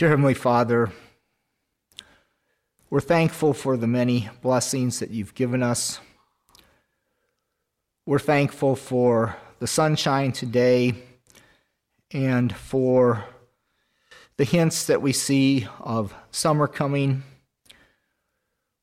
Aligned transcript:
Dear 0.00 0.08
Heavenly 0.08 0.32
Father, 0.32 0.90
we're 2.88 3.02
thankful 3.02 3.52
for 3.52 3.76
the 3.76 3.86
many 3.86 4.30
blessings 4.40 4.98
that 5.00 5.10
you've 5.10 5.34
given 5.34 5.62
us. 5.62 6.00
We're 8.06 8.18
thankful 8.18 8.76
for 8.76 9.36
the 9.58 9.66
sunshine 9.66 10.32
today 10.32 10.94
and 12.10 12.56
for 12.56 13.26
the 14.38 14.44
hints 14.44 14.86
that 14.86 15.02
we 15.02 15.12
see 15.12 15.66
of 15.80 16.14
summer 16.30 16.66
coming. 16.66 17.22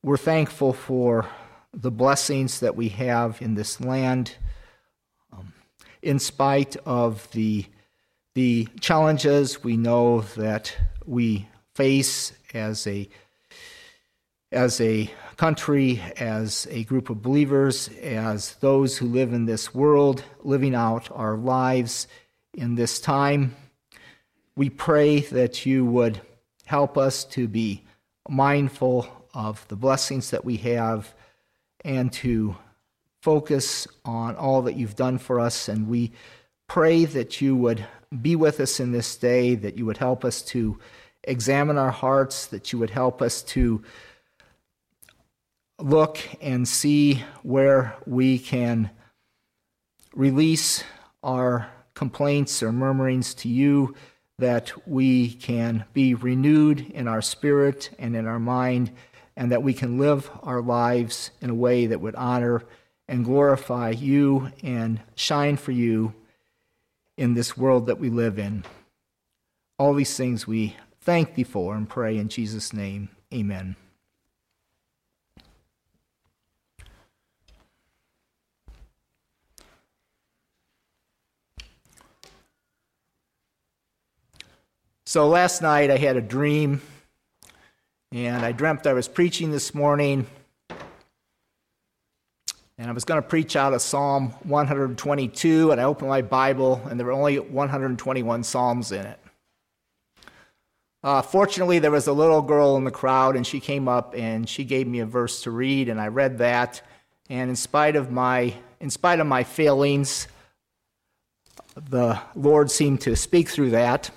We're 0.04 0.18
thankful 0.18 0.72
for 0.72 1.26
the 1.74 1.90
blessings 1.90 2.60
that 2.60 2.76
we 2.76 2.90
have 2.90 3.42
in 3.42 3.56
this 3.56 3.82
land, 3.82 4.36
um, 5.34 5.54
in 6.04 6.20
spite 6.20 6.76
of 6.86 7.28
the, 7.32 7.66
the 8.36 8.68
challenges 8.80 9.64
we 9.64 9.78
know 9.78 10.22
that 10.22 10.78
we 11.08 11.48
face 11.74 12.34
as 12.54 12.86
a 12.86 13.10
as 14.52 14.80
a 14.80 15.12
country, 15.36 16.02
as 16.18 16.68
a 16.72 16.86
group 16.86 17.10
of 17.10 17.22
believers, 17.22 17.90
as 18.02 18.56
those 18.56 18.98
who 18.98 19.06
live 19.06 19.34
in 19.34 19.46
this 19.46 19.74
world, 19.76 20.24
living 20.42 20.74
out 20.74 21.10
our 21.12 21.36
lives 21.36 22.08
in 22.54 22.76
this 22.76 23.02
time. 23.02 23.56
We 24.56 24.70
pray 24.70 25.20
that 25.20 25.66
you 25.66 25.86
would 25.86 26.22
help 26.66 26.98
us 26.98 27.26
to 27.26 27.48
be 27.48 27.84
mindful 28.30 29.08
of 29.34 29.68
the 29.68 29.76
blessings 29.76 30.32
that 30.32 30.46
we 30.46 30.58
have 30.58 31.14
and 31.84 32.12
to 32.12 32.56
focus 33.22 33.88
on 34.06 34.36
all 34.36 34.62
that 34.64 34.78
you've 34.78 34.96
done 34.96 35.18
for 35.18 35.40
us. 35.40 35.68
And 35.68 35.88
we 35.88 36.14
pray 36.68 37.06
that 37.06 37.42
you 37.42 37.56
would 37.56 37.86
be 38.22 38.36
with 38.36 38.60
us 38.60 38.80
in 38.80 38.92
this 38.92 39.16
day, 39.18 39.56
that 39.56 39.78
you 39.78 39.86
would 39.86 39.98
help 39.98 40.24
us 40.24 40.42
to 40.42 40.80
examine 41.28 41.78
our 41.78 41.92
hearts, 41.92 42.48
that 42.48 42.72
you 42.74 42.80
would 42.80 42.90
help 42.90 43.22
us 43.22 43.44
to 43.44 43.84
look 45.80 46.20
and 46.42 46.68
see 46.68 47.24
where 47.44 47.96
we 48.08 48.40
can 48.40 48.90
release 50.14 50.84
our 51.22 51.70
complaints 51.94 52.64
or 52.64 52.72
murmurings 52.72 53.34
to 53.36 53.50
you, 53.50 53.94
that 54.40 54.72
we 54.88 55.30
can 55.34 55.86
be 55.94 56.14
renewed 56.14 56.80
in 56.92 57.08
our 57.08 57.22
spirit 57.22 57.92
and 58.00 58.16
in 58.16 58.26
our 58.26 58.40
mind, 58.40 58.92
and 59.36 59.52
that 59.52 59.64
we 59.64 59.74
can 59.74 60.00
live 60.00 60.32
our 60.42 60.62
lives 60.62 61.32
in 61.42 61.50
a 61.50 61.56
way 61.56 61.86
that 61.86 62.02
would 62.02 62.16
honor 62.16 62.64
and 63.08 63.26
glorify 63.26 63.90
you 63.90 64.52
and 64.64 65.00
shine 65.16 65.58
for 65.58 65.72
you 65.72 66.14
in 67.18 67.34
this 67.34 67.58
world 67.58 67.86
that 67.86 68.00
we 68.00 68.10
live 68.10 68.38
in. 68.38 68.64
All 69.80 69.94
these 69.94 70.18
things 70.18 70.48
we 70.48 70.76
thank 71.08 71.36
thee 71.36 71.44
for 71.46 71.74
and 71.74 71.88
pray 71.88 72.18
in 72.18 72.28
Jesus' 72.28 72.74
name. 72.74 73.08
Amen. 73.34 73.78
So 85.06 85.30
last 85.30 85.62
night 85.62 85.90
I 85.90 85.96
had 85.96 86.18
a 86.18 86.22
dream, 86.22 86.82
and 88.12 88.44
I 88.44 88.52
dreamt 88.52 88.86
I 88.86 88.92
was 88.92 89.08
preaching 89.08 89.52
this 89.52 89.74
morning, 89.74 90.28
and 92.78 92.90
I 92.90 92.92
was 92.92 93.06
going 93.06 93.22
to 93.22 93.26
preach 93.26 93.56
out 93.56 93.72
of 93.72 93.82
Psalm 93.82 94.32
122, 94.44 95.72
and 95.72 95.80
I 95.80 95.86
opened 95.86 96.10
my 96.10 96.22
Bible, 96.22 96.82
and 96.90 97.00
there 97.00 97.08
were 97.08 97.14
only 97.14 97.40
121 97.40 98.44
Psalms 98.44 98.92
in 98.92 99.06
it. 99.06 99.18
Uh, 101.04 101.22
fortunately, 101.22 101.80
there 101.80 101.92
was 101.92 102.08
a 102.08 102.14
little 102.14 102.42
girl 102.42 102.76
in 102.76 102.84
the 102.84 102.92
crowd, 102.92 103.36
and 103.36 103.46
she 103.46 103.60
came 103.60 103.88
up 103.88 104.16
and 104.16 104.50
she 104.50 104.64
gave 104.64 104.88
me 104.88 105.00
a 105.00 105.06
verse 105.06 105.44
to 105.44 105.52
read, 105.52 105.90
and 105.90 106.02
I 106.02 106.08
read 106.08 106.40
that. 106.40 106.82
And 107.30 107.50
in 107.50 107.56
spite 107.56 107.96
of 107.96 108.12
my, 108.12 108.54
in 108.80 108.90
spite 108.90 109.20
of 109.20 109.28
my 109.28 109.44
failings, 109.44 110.28
the 111.90 112.20
Lord 112.36 112.72
seemed 112.72 113.02
to 113.02 113.16
speak 113.16 113.50
through 113.50 113.72
that. 113.72 114.10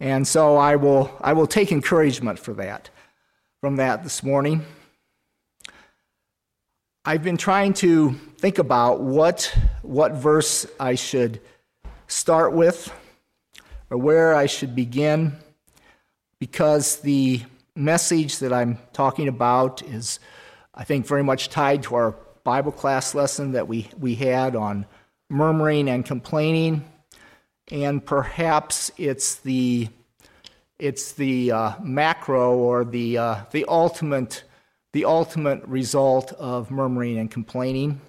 And 0.00 0.26
so 0.26 0.56
I 0.56 0.76
will, 0.76 1.16
I 1.20 1.34
will 1.34 1.46
take 1.46 1.70
encouragement 1.70 2.38
for 2.38 2.54
that, 2.54 2.90
from 3.60 3.76
that 3.76 4.02
this 4.02 4.22
morning. 4.22 4.64
I've 7.04 7.22
been 7.22 7.36
trying 7.36 7.74
to 7.74 8.12
think 8.38 8.58
about 8.58 9.00
what, 9.00 9.54
what 9.82 10.12
verse 10.12 10.66
I 10.78 10.96
should 10.96 11.40
start 12.08 12.52
with 12.52 12.92
or 13.90 13.98
where 13.98 14.34
I 14.34 14.46
should 14.46 14.74
begin 14.74 15.36
because 16.40 16.96
the 16.96 17.42
message 17.76 18.38
that 18.38 18.52
I'm 18.52 18.78
talking 18.92 19.28
about 19.28 19.82
is, 19.82 20.18
I 20.74 20.82
think, 20.82 21.06
very 21.06 21.22
much 21.22 21.50
tied 21.50 21.84
to 21.84 21.94
our 21.94 22.16
Bible 22.42 22.72
class 22.72 23.14
lesson 23.14 23.52
that 23.52 23.68
we, 23.68 23.88
we 23.98 24.14
had 24.16 24.56
on 24.56 24.86
murmuring 25.28 25.88
and 25.88 26.04
complaining. 26.04 26.84
And 27.70 28.04
perhaps 28.04 28.90
it's 28.96 29.36
the 29.36 29.88
it's 30.80 31.12
the 31.12 31.52
uh, 31.52 31.72
macro 31.82 32.56
or 32.56 32.84
the 32.84 33.18
uh, 33.18 33.36
the 33.52 33.66
ultimate 33.68 34.42
the 34.92 35.04
ultimate 35.04 35.62
result 35.66 36.32
of 36.32 36.70
murmuring 36.70 37.18
and 37.18 37.30
complaining, 37.30 38.00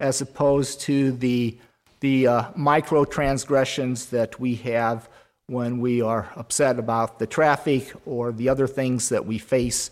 as 0.00 0.20
opposed 0.20 0.80
to 0.82 1.12
the 1.12 1.56
the 2.00 2.26
uh, 2.26 2.44
micro 2.54 3.04
transgressions 3.04 4.06
that 4.06 4.38
we 4.38 4.56
have 4.56 5.08
when 5.48 5.78
we 5.78 6.02
are 6.02 6.30
upset 6.34 6.78
about 6.78 7.18
the 7.18 7.26
traffic 7.26 7.92
or 8.04 8.32
the 8.32 8.48
other 8.48 8.66
things 8.66 9.10
that 9.10 9.24
we 9.24 9.38
face 9.38 9.90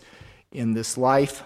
in 0.51 0.73
this 0.73 0.97
life. 0.97 1.43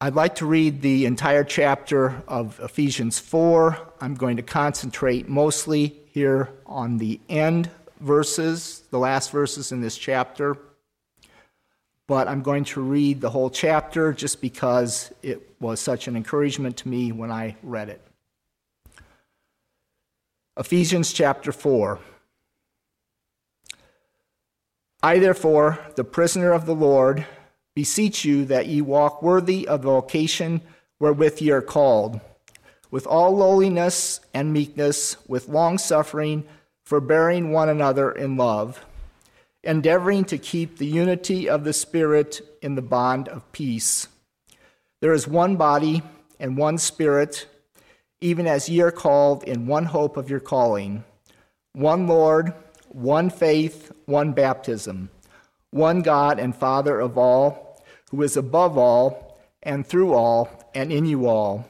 I'd 0.00 0.16
like 0.16 0.36
to 0.36 0.46
read 0.46 0.82
the 0.82 1.06
entire 1.06 1.44
chapter 1.44 2.22
of 2.26 2.58
Ephesians 2.60 3.18
4. 3.18 3.78
I'm 4.00 4.14
going 4.14 4.36
to 4.38 4.42
concentrate 4.42 5.28
mostly 5.28 5.94
here 6.10 6.50
on 6.66 6.98
the 6.98 7.20
end 7.28 7.70
verses, 8.00 8.82
the 8.90 8.98
last 8.98 9.30
verses 9.30 9.70
in 9.70 9.80
this 9.80 9.96
chapter. 9.96 10.56
But 12.08 12.26
I'm 12.26 12.42
going 12.42 12.64
to 12.64 12.80
read 12.80 13.20
the 13.20 13.30
whole 13.30 13.48
chapter 13.48 14.12
just 14.12 14.40
because 14.40 15.12
it 15.22 15.54
was 15.60 15.78
such 15.78 16.08
an 16.08 16.16
encouragement 16.16 16.78
to 16.78 16.88
me 16.88 17.12
when 17.12 17.30
I 17.30 17.56
read 17.62 17.88
it. 17.88 18.00
Ephesians 20.58 21.14
chapter 21.14 21.50
4. 21.50 21.98
I, 25.02 25.18
therefore, 25.18 25.78
the 25.96 26.04
prisoner 26.04 26.52
of 26.52 26.66
the 26.66 26.74
Lord, 26.74 27.24
beseech 27.74 28.26
you 28.26 28.44
that 28.44 28.66
ye 28.66 28.82
walk 28.82 29.22
worthy 29.22 29.66
of 29.66 29.80
the 29.80 29.88
vocation 29.88 30.60
wherewith 31.00 31.40
ye 31.40 31.50
are 31.50 31.62
called, 31.62 32.20
with 32.90 33.06
all 33.06 33.34
lowliness 33.34 34.20
and 34.34 34.52
meekness, 34.52 35.16
with 35.26 35.48
long 35.48 35.78
suffering, 35.78 36.44
forbearing 36.84 37.50
one 37.50 37.70
another 37.70 38.12
in 38.12 38.36
love, 38.36 38.84
endeavoring 39.62 40.26
to 40.26 40.36
keep 40.36 40.76
the 40.76 40.86
unity 40.86 41.48
of 41.48 41.64
the 41.64 41.72
Spirit 41.72 42.42
in 42.60 42.74
the 42.74 42.82
bond 42.82 43.26
of 43.26 43.50
peace. 43.52 44.06
There 45.00 45.14
is 45.14 45.26
one 45.26 45.56
body 45.56 46.02
and 46.38 46.58
one 46.58 46.76
Spirit, 46.76 47.46
even 48.22 48.46
as 48.46 48.68
ye 48.68 48.80
are 48.80 48.90
called 48.90 49.44
in 49.44 49.66
one 49.66 49.84
hope 49.84 50.16
of 50.16 50.30
your 50.30 50.40
calling, 50.40 51.04
one 51.72 52.06
Lord, 52.06 52.52
one 52.88 53.30
faith, 53.30 53.92
one 54.06 54.32
baptism 54.32 55.10
one 55.72 56.02
God 56.02 56.38
and 56.38 56.54
Father 56.54 57.00
of 57.00 57.18
all, 57.18 57.82
who 58.10 58.22
is 58.22 58.36
above 58.36 58.78
all, 58.78 59.40
and 59.62 59.86
through 59.86 60.12
all, 60.12 60.70
and 60.74 60.92
in 60.92 61.06
you 61.06 61.26
all. 61.26 61.68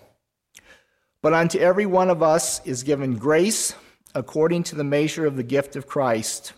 But 1.22 1.34
unto 1.34 1.58
every 1.58 1.86
one 1.86 2.10
of 2.10 2.22
us 2.22 2.64
is 2.66 2.82
given 2.82 3.16
grace 3.16 3.74
according 4.14 4.64
to 4.64 4.74
the 4.74 4.84
measure 4.84 5.24
of 5.24 5.36
the 5.36 5.44
gift 5.44 5.76
of 5.76 5.86
Christ. 5.86 6.52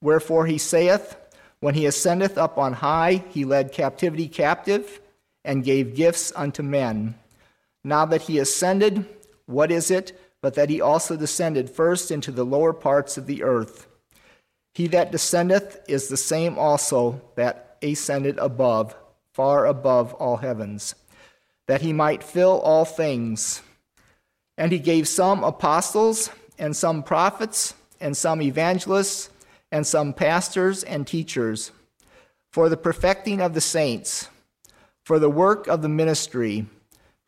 Wherefore 0.00 0.46
he 0.46 0.58
saith, 0.58 1.16
When 1.60 1.74
he 1.74 1.86
ascendeth 1.86 2.36
up 2.36 2.58
on 2.58 2.74
high, 2.74 3.24
he 3.30 3.44
led 3.44 3.72
captivity 3.72 4.28
captive, 4.28 5.00
and 5.44 5.62
gave 5.62 5.94
gifts 5.94 6.32
unto 6.34 6.62
men. 6.62 7.14
Now 7.84 8.06
that 8.06 8.22
he 8.22 8.38
ascended, 8.38 9.06
what 9.46 9.70
is 9.70 9.90
it 9.90 10.18
but 10.40 10.54
that 10.54 10.68
he 10.68 10.80
also 10.80 11.16
descended 11.16 11.70
first 11.70 12.10
into 12.10 12.30
the 12.30 12.44
lower 12.44 12.72
parts 12.72 13.16
of 13.16 13.26
the 13.26 13.42
earth? 13.42 13.86
He 14.74 14.88
that 14.88 15.12
descendeth 15.12 15.80
is 15.88 16.08
the 16.08 16.16
same 16.16 16.58
also 16.58 17.22
that 17.36 17.76
ascended 17.82 18.38
above, 18.38 18.96
far 19.32 19.66
above 19.66 20.12
all 20.14 20.38
heavens, 20.38 20.94
that 21.66 21.82
he 21.82 21.92
might 21.92 22.24
fill 22.24 22.60
all 22.60 22.84
things. 22.84 23.62
And 24.58 24.72
he 24.72 24.78
gave 24.78 25.08
some 25.08 25.44
apostles, 25.44 26.30
and 26.58 26.76
some 26.76 27.02
prophets, 27.02 27.74
and 28.00 28.16
some 28.16 28.42
evangelists, 28.42 29.30
and 29.72 29.86
some 29.86 30.12
pastors 30.12 30.84
and 30.84 31.06
teachers, 31.06 31.72
for 32.52 32.68
the 32.68 32.76
perfecting 32.76 33.40
of 33.40 33.54
the 33.54 33.60
saints, 33.60 34.28
for 35.04 35.18
the 35.18 35.30
work 35.30 35.66
of 35.66 35.82
the 35.82 35.88
ministry, 35.88 36.66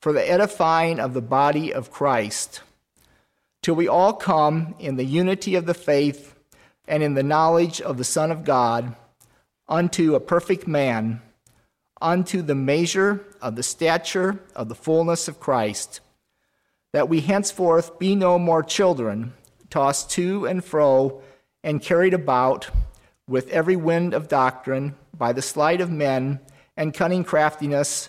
for 0.06 0.12
the 0.12 0.30
edifying 0.30 1.00
of 1.00 1.14
the 1.14 1.20
body 1.20 1.74
of 1.74 1.90
Christ 1.90 2.60
till 3.60 3.74
we 3.74 3.88
all 3.88 4.12
come 4.12 4.76
in 4.78 4.94
the 4.94 5.04
unity 5.04 5.56
of 5.56 5.66
the 5.66 5.74
faith 5.74 6.36
and 6.86 7.02
in 7.02 7.14
the 7.14 7.24
knowledge 7.24 7.80
of 7.80 7.98
the 7.98 8.04
Son 8.04 8.30
of 8.30 8.44
God, 8.44 8.94
unto 9.68 10.14
a 10.14 10.20
perfect 10.20 10.68
man, 10.68 11.20
unto 12.00 12.40
the 12.40 12.54
measure 12.54 13.24
of 13.42 13.56
the 13.56 13.64
stature 13.64 14.38
of 14.54 14.68
the 14.68 14.76
fullness 14.76 15.26
of 15.26 15.40
Christ, 15.40 15.98
that 16.92 17.08
we 17.08 17.20
henceforth 17.22 17.98
be 17.98 18.14
no 18.14 18.38
more 18.38 18.62
children, 18.62 19.32
tossed 19.70 20.08
to 20.10 20.46
and 20.46 20.64
fro 20.64 21.20
and 21.64 21.82
carried 21.82 22.14
about 22.14 22.70
with 23.26 23.48
every 23.48 23.74
wind 23.74 24.14
of 24.14 24.28
doctrine 24.28 24.94
by 25.18 25.32
the 25.32 25.42
sleight 25.42 25.80
of 25.80 25.90
men 25.90 26.38
and 26.76 26.94
cunning 26.94 27.24
craftiness 27.24 28.08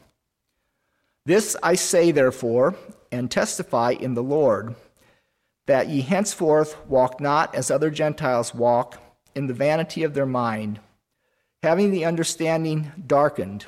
This 1.25 1.55
I 1.61 1.75
say, 1.75 2.11
therefore, 2.11 2.75
and 3.11 3.29
testify 3.29 3.91
in 3.91 4.13
the 4.13 4.23
Lord, 4.23 4.75
that 5.67 5.89
ye 5.89 6.01
henceforth 6.01 6.77
walk 6.87 7.21
not 7.21 7.53
as 7.53 7.69
other 7.69 7.89
Gentiles 7.89 8.53
walk, 8.55 9.01
in 9.33 9.47
the 9.47 9.53
vanity 9.53 10.03
of 10.03 10.13
their 10.13 10.25
mind, 10.25 10.79
having 11.63 11.91
the 11.91 12.03
understanding 12.03 12.91
darkened, 13.07 13.65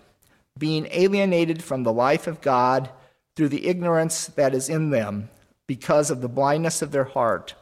being 0.57 0.87
alienated 0.91 1.63
from 1.63 1.83
the 1.83 1.93
life 1.93 2.27
of 2.27 2.41
God 2.41 2.89
through 3.35 3.49
the 3.49 3.67
ignorance 3.67 4.27
that 4.27 4.53
is 4.53 4.67
in 4.67 4.89
them, 4.89 5.29
because 5.67 6.09
of 6.09 6.21
the 6.21 6.27
blindness 6.27 6.81
of 6.81 6.91
their 6.91 7.05
heart 7.05 7.55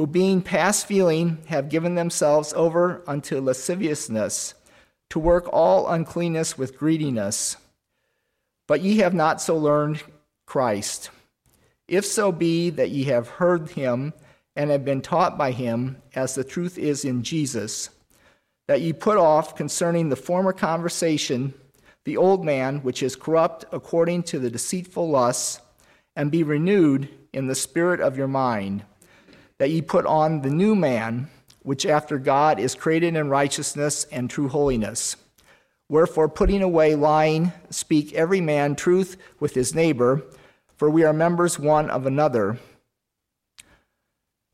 who 0.00 0.06
being 0.06 0.40
past 0.40 0.86
feeling 0.86 1.36
have 1.48 1.68
given 1.68 1.94
themselves 1.94 2.54
over 2.54 3.02
unto 3.06 3.38
lasciviousness, 3.38 4.54
to 5.10 5.18
work 5.18 5.46
all 5.52 5.90
uncleanness 5.90 6.56
with 6.56 6.78
greediness. 6.78 7.58
But 8.70 8.82
ye 8.82 8.98
have 8.98 9.14
not 9.14 9.42
so 9.42 9.56
learned 9.56 10.00
Christ. 10.46 11.10
If 11.88 12.06
so 12.06 12.30
be 12.30 12.70
that 12.70 12.90
ye 12.90 13.02
have 13.06 13.26
heard 13.26 13.70
him 13.70 14.12
and 14.54 14.70
have 14.70 14.84
been 14.84 15.02
taught 15.02 15.36
by 15.36 15.50
him, 15.50 16.00
as 16.14 16.36
the 16.36 16.44
truth 16.44 16.78
is 16.78 17.04
in 17.04 17.24
Jesus, 17.24 17.90
that 18.68 18.80
ye 18.80 18.92
put 18.92 19.16
off 19.16 19.56
concerning 19.56 20.08
the 20.08 20.14
former 20.14 20.52
conversation 20.52 21.52
the 22.04 22.16
old 22.16 22.44
man 22.44 22.78
which 22.84 23.02
is 23.02 23.16
corrupt 23.16 23.64
according 23.72 24.22
to 24.22 24.38
the 24.38 24.50
deceitful 24.50 25.10
lusts, 25.10 25.60
and 26.14 26.30
be 26.30 26.44
renewed 26.44 27.08
in 27.32 27.48
the 27.48 27.56
spirit 27.56 28.00
of 28.00 28.16
your 28.16 28.28
mind 28.28 28.84
that 29.58 29.70
ye 29.70 29.82
put 29.82 30.06
on 30.06 30.42
the 30.42 30.48
new 30.48 30.76
man, 30.76 31.28
which 31.64 31.84
after 31.84 32.18
God 32.18 32.60
is 32.60 32.76
created 32.76 33.16
in 33.16 33.30
righteousness 33.30 34.04
and 34.12 34.30
true 34.30 34.48
holiness. 34.48 35.16
Wherefore, 35.90 36.28
putting 36.28 36.62
away 36.62 36.94
lying, 36.94 37.52
speak 37.68 38.12
every 38.12 38.40
man 38.40 38.76
truth 38.76 39.16
with 39.40 39.54
his 39.54 39.74
neighbor, 39.74 40.22
for 40.76 40.88
we 40.88 41.02
are 41.02 41.12
members 41.12 41.58
one 41.58 41.90
of 41.90 42.06
another. 42.06 42.60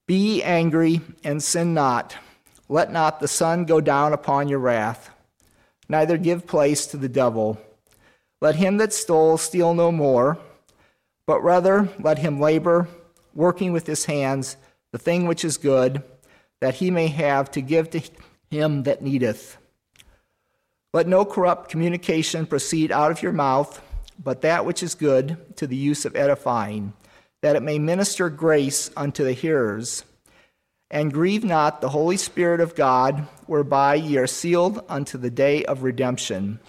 Be 0.06 0.42
angry 0.42 1.02
and 1.22 1.42
sin 1.42 1.74
not. 1.74 2.16
Let 2.70 2.90
not 2.90 3.20
the 3.20 3.28
sun 3.28 3.66
go 3.66 3.82
down 3.82 4.14
upon 4.14 4.48
your 4.48 4.60
wrath, 4.60 5.10
neither 5.90 6.16
give 6.16 6.46
place 6.46 6.86
to 6.86 6.96
the 6.96 7.08
devil. 7.08 7.60
Let 8.40 8.54
him 8.54 8.78
that 8.78 8.94
stole 8.94 9.36
steal 9.36 9.74
no 9.74 9.92
more, 9.92 10.38
but 11.26 11.42
rather 11.42 11.90
let 12.00 12.16
him 12.16 12.40
labor, 12.40 12.88
working 13.34 13.74
with 13.74 13.86
his 13.86 14.06
hands 14.06 14.56
the 14.90 14.98
thing 14.98 15.26
which 15.26 15.44
is 15.44 15.58
good, 15.58 16.02
that 16.62 16.76
he 16.76 16.90
may 16.90 17.08
have 17.08 17.50
to 17.50 17.60
give 17.60 17.90
to 17.90 18.00
him 18.48 18.84
that 18.84 19.02
needeth. 19.02 19.58
Let 20.92 21.06
no 21.06 21.24
corrupt 21.24 21.70
communication 21.70 22.46
proceed 22.46 22.90
out 22.90 23.10
of 23.10 23.22
your 23.22 23.32
mouth, 23.32 23.82
but 24.22 24.42
that 24.42 24.64
which 24.64 24.82
is 24.82 24.94
good 24.94 25.56
to 25.56 25.66
the 25.66 25.76
use 25.76 26.04
of 26.04 26.16
edifying, 26.16 26.94
that 27.42 27.56
it 27.56 27.62
may 27.62 27.78
minister 27.78 28.30
grace 28.30 28.90
unto 28.96 29.24
the 29.24 29.32
hearers. 29.32 30.04
And 30.90 31.12
grieve 31.12 31.44
not 31.44 31.80
the 31.80 31.88
Holy 31.88 32.16
Spirit 32.16 32.60
of 32.60 32.76
God, 32.76 33.26
whereby 33.46 33.96
ye 33.96 34.16
are 34.18 34.26
sealed 34.26 34.84
unto 34.88 35.18
the 35.18 35.30
day 35.30 35.64
of 35.64 35.82
redemption. 35.82 36.60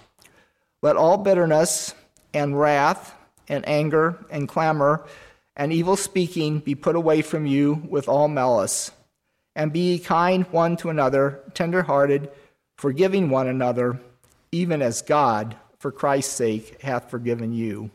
Let 0.82 0.96
all 0.96 1.18
bitterness 1.18 1.94
and 2.34 2.58
wrath 2.58 3.14
and 3.48 3.66
anger 3.68 4.24
and 4.30 4.48
clamor 4.48 5.06
and 5.56 5.72
evil 5.72 5.96
speaking 5.96 6.60
be 6.60 6.74
put 6.74 6.94
away 6.94 7.20
from 7.20 7.46
you 7.46 7.82
with 7.88 8.08
all 8.08 8.28
malice. 8.28 8.92
And 9.56 9.72
be 9.72 9.98
kind 9.98 10.46
one 10.52 10.76
to 10.78 10.88
another, 10.88 11.40
tender 11.52 11.82
hearted, 11.82 12.30
forgiving 12.76 13.28
one 13.28 13.48
another, 13.48 14.00
even 14.52 14.82
as 14.82 15.02
God, 15.02 15.56
for 15.78 15.92
Christ's 15.92 16.32
sake, 16.32 16.80
hath 16.82 17.10
forgiven 17.10 17.52
you. 17.52 17.90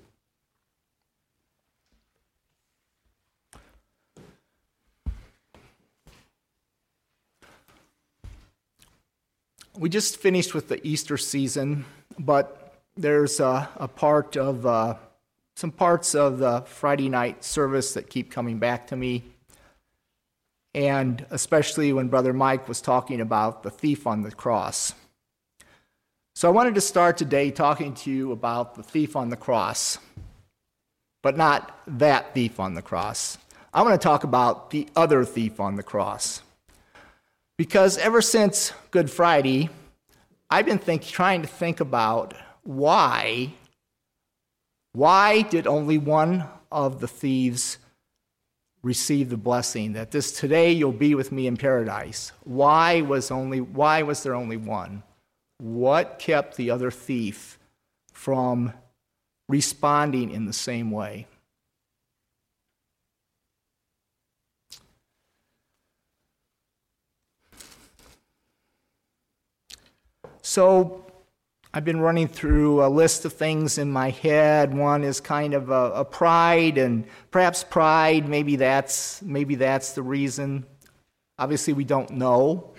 We 9.75 9.89
just 9.89 10.17
finished 10.17 10.53
with 10.53 10.67
the 10.67 10.85
Easter 10.87 11.17
season, 11.17 11.85
but 12.19 12.75
there's 12.95 13.39
a, 13.39 13.67
a 13.77 13.87
part 13.87 14.37
of 14.37 14.67
uh, 14.67 14.95
some 15.55 15.71
parts 15.71 16.13
of 16.13 16.37
the 16.37 16.61
Friday 16.61 17.09
night 17.09 17.43
service 17.43 17.95
that 17.95 18.09
keep 18.09 18.29
coming 18.31 18.59
back 18.59 18.87
to 18.87 18.95
me. 18.95 19.23
And 20.75 21.25
especially 21.31 21.91
when 21.91 22.07
Brother 22.07 22.33
Mike 22.33 22.67
was 22.67 22.81
talking 22.81 23.19
about 23.19 23.63
the 23.63 23.71
thief 23.71 24.05
on 24.05 24.21
the 24.21 24.31
cross. 24.31 24.93
So 26.35 26.47
I 26.47 26.51
wanted 26.51 26.75
to 26.75 26.81
start 26.81 27.17
today 27.17 27.51
talking 27.51 27.93
to 27.93 28.11
you 28.11 28.31
about 28.31 28.73
the 28.73 28.81
thief 28.81 29.15
on 29.15 29.29
the 29.29 29.37
cross, 29.37 29.99
but 31.21 31.37
not 31.37 31.79
that 31.85 32.33
thief 32.33 32.59
on 32.59 32.73
the 32.73 32.81
cross. 32.81 33.37
I 33.71 33.83
want 33.83 33.99
to 33.99 34.03
talk 34.03 34.23
about 34.23 34.71
the 34.71 34.87
other 34.95 35.25
thief 35.25 35.59
on 35.59 35.75
the 35.75 35.83
cross. 35.83 36.41
Because 37.55 37.99
ever 37.99 38.19
since 38.19 38.73
Good 38.89 39.11
Friday, 39.11 39.69
I've 40.49 40.65
been 40.65 40.79
think, 40.79 41.03
trying 41.03 41.43
to 41.43 41.47
think 41.47 41.79
about 41.79 42.33
why 42.63 43.53
why 44.93 45.41
did 45.41 45.65
only 45.65 45.97
one 45.97 46.45
of 46.71 46.99
the 46.99 47.07
thieves 47.07 47.79
receive 48.83 49.29
the 49.29 49.37
blessing 49.37 49.93
that 49.93 50.11
this 50.11 50.31
today 50.31 50.71
you'll 50.71 50.91
be 50.91 51.15
with 51.15 51.31
me 51.31 51.47
in 51.47 51.57
paradise? 51.57 52.31
Why 52.43 53.01
was 53.01 53.31
only 53.31 53.61
why 53.61 54.01
was 54.01 54.23
there 54.23 54.35
only 54.35 54.57
one? 54.57 55.03
What 55.63 56.19
kept 56.19 56.57
the 56.57 56.71
other 56.71 56.91
thief 56.91 57.57
from 58.11 58.73
responding 59.47 60.31
in 60.31 60.45
the 60.45 60.51
same 60.51 60.91
way? 60.91 61.25
So 70.41 71.05
I've 71.73 71.85
been 71.85 72.01
running 72.01 72.27
through 72.27 72.85
a 72.85 72.89
list 72.89 73.23
of 73.23 73.31
things 73.31 73.77
in 73.77 73.89
my 73.89 74.09
head. 74.09 74.73
One 74.73 75.05
is 75.05 75.21
kind 75.21 75.53
of 75.53 75.69
a, 75.69 75.91
a, 75.93 76.03
pride, 76.03 76.77
and 76.77 77.05
perhaps 77.31 77.63
pride, 77.63 78.27
maybe 78.27 78.57
that's, 78.57 79.21
maybe 79.21 79.55
that's 79.55 79.93
the 79.93 80.03
reason. 80.03 80.65
Obviously, 81.39 81.71
we 81.71 81.85
don't 81.85 82.11
know. 82.11 82.72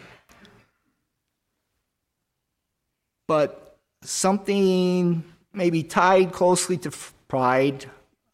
But 3.26 3.76
something 4.02 5.24
maybe 5.52 5.82
tied 5.82 6.32
closely 6.32 6.76
to 6.78 6.92
pride, 7.28 7.86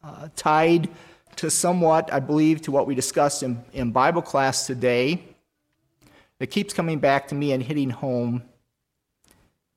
uh, 0.03 0.29
tied 0.35 0.89
to 1.37 1.49
somewhat, 1.49 2.11
I 2.11 2.19
believe, 2.19 2.61
to 2.63 2.71
what 2.71 2.87
we 2.87 2.95
discussed 2.95 3.43
in, 3.43 3.63
in 3.73 3.91
Bible 3.91 4.21
class 4.21 4.67
today, 4.67 5.23
that 6.39 6.47
keeps 6.47 6.73
coming 6.73 6.99
back 6.99 7.27
to 7.29 7.35
me 7.35 7.51
and 7.51 7.61
hitting 7.61 7.89
home 7.89 8.43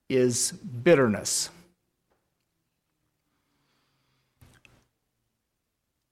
is 0.09 0.51
bitterness. 0.51 1.49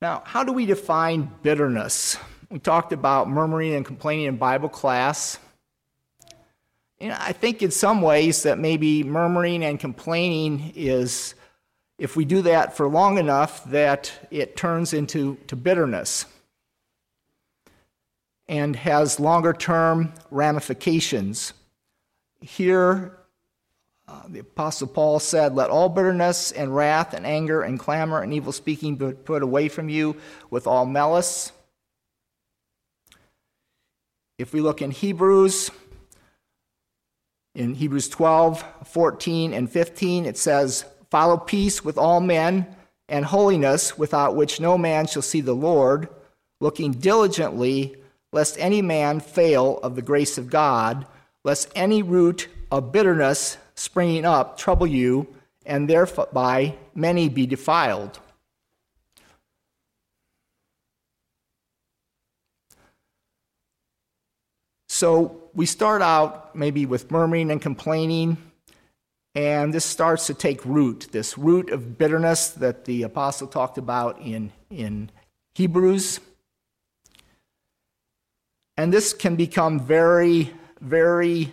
Now, 0.01 0.21
how 0.25 0.43
do 0.43 0.51
we 0.51 0.65
define 0.65 1.31
bitterness? 1.43 2.17
We 2.49 2.59
talked 2.59 2.93
about 2.93 3.29
murmuring 3.29 3.73
and 3.73 3.85
complaining 3.85 4.25
in 4.25 4.37
Bible 4.37 4.69
class. 4.69 5.39
You 7.03 7.09
know, 7.09 7.17
I 7.19 7.33
think 7.33 7.61
in 7.61 7.69
some 7.69 8.01
ways 8.01 8.43
that 8.43 8.57
maybe 8.57 9.03
murmuring 9.03 9.61
and 9.61 9.77
complaining 9.77 10.71
is, 10.73 11.35
if 11.97 12.15
we 12.15 12.23
do 12.23 12.43
that 12.43 12.77
for 12.77 12.87
long 12.87 13.17
enough, 13.17 13.61
that 13.65 14.09
it 14.31 14.55
turns 14.55 14.93
into 14.93 15.35
to 15.47 15.57
bitterness. 15.57 16.25
and 18.47 18.77
has 18.77 19.19
longer 19.19 19.51
term 19.51 20.13
ramifications. 20.31 21.51
Here, 22.39 23.17
uh, 24.07 24.21
the 24.29 24.39
Apostle 24.39 24.87
Paul 24.87 25.19
said, 25.19 25.55
Let 25.55 25.69
all 25.69 25.89
bitterness 25.89 26.53
and 26.53 26.73
wrath 26.73 27.13
and 27.13 27.25
anger 27.25 27.63
and 27.63 27.77
clamor 27.77 28.21
and 28.21 28.33
evil 28.33 28.53
speaking 28.53 28.95
be 28.95 29.11
put 29.11 29.43
away 29.43 29.67
from 29.67 29.89
you 29.89 30.15
with 30.49 30.67
all 30.67 30.85
malice. 30.85 31.51
If 34.37 34.53
we 34.53 34.61
look 34.61 34.81
in 34.81 34.91
Hebrews, 34.91 35.69
in 37.55 37.75
Hebrews 37.75 38.09
12, 38.09 38.63
14, 38.85 39.53
and 39.53 39.69
15, 39.71 40.25
it 40.25 40.37
says, 40.37 40.85
Follow 41.11 41.37
peace 41.37 41.83
with 41.85 41.97
all 41.97 42.19
men 42.19 42.67
and 43.07 43.25
holiness, 43.25 43.97
without 43.97 44.35
which 44.35 44.59
no 44.59 44.77
man 44.77 45.05
shall 45.05 45.21
see 45.21 45.41
the 45.41 45.53
Lord, 45.53 46.09
looking 46.59 46.91
diligently, 46.93 47.95
lest 48.31 48.57
any 48.59 48.81
man 48.81 49.19
fail 49.19 49.79
of 49.83 49.95
the 49.95 50.01
grace 50.01 50.37
of 50.37 50.49
God, 50.49 51.05
lest 51.43 51.71
any 51.75 52.01
root 52.01 52.47
of 52.71 52.91
bitterness 52.91 53.57
springing 53.75 54.25
up 54.25 54.57
trouble 54.57 54.87
you, 54.87 55.27
and 55.65 55.87
thereby 55.87 56.75
many 56.95 57.29
be 57.29 57.45
defiled. 57.45 58.19
So 64.93 65.41
we 65.55 65.65
start 65.65 66.03
out 66.03 66.55
maybe 66.55 66.85
with 66.85 67.09
murmuring 67.09 67.49
and 67.49 67.59
complaining, 67.59 68.37
and 69.33 69.73
this 69.73 69.85
starts 69.85 70.27
to 70.27 70.35
take 70.35 70.63
root, 70.65 71.07
this 71.11 71.35
root 71.35 71.71
of 71.71 71.97
bitterness 71.97 72.49
that 72.49 72.85
the 72.85 73.01
apostle 73.01 73.47
talked 73.47 73.79
about 73.79 74.21
in, 74.21 74.51
in 74.69 75.09
Hebrews. 75.55 76.19
And 78.77 78.93
this 78.93 79.13
can 79.13 79.35
become 79.35 79.79
very, 79.79 80.53
very 80.79 81.51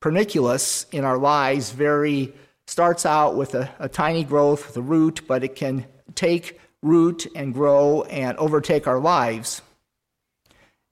perniculous 0.00 0.86
in 0.90 1.04
our 1.04 1.18
lives, 1.18 1.70
very 1.70 2.32
starts 2.66 3.04
out 3.04 3.36
with 3.36 3.54
a, 3.54 3.68
a 3.78 3.90
tiny 3.90 4.24
growth 4.24 4.74
a 4.74 4.80
root, 4.80 5.20
but 5.28 5.44
it 5.44 5.54
can 5.54 5.84
take 6.14 6.58
root 6.82 7.26
and 7.36 7.52
grow 7.52 8.04
and 8.04 8.38
overtake 8.38 8.86
our 8.86 8.98
lives. 8.98 9.60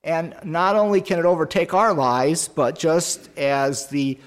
And 0.05 0.37
not 0.45 0.77
only 0.77 1.01
can 1.01 1.19
it 1.19 1.25
overtake 1.25 1.75
our 1.75 1.93
lives, 1.93 2.49
but 2.49 2.79
just 2.79 3.29
as 3.37 3.89
the 3.89 4.19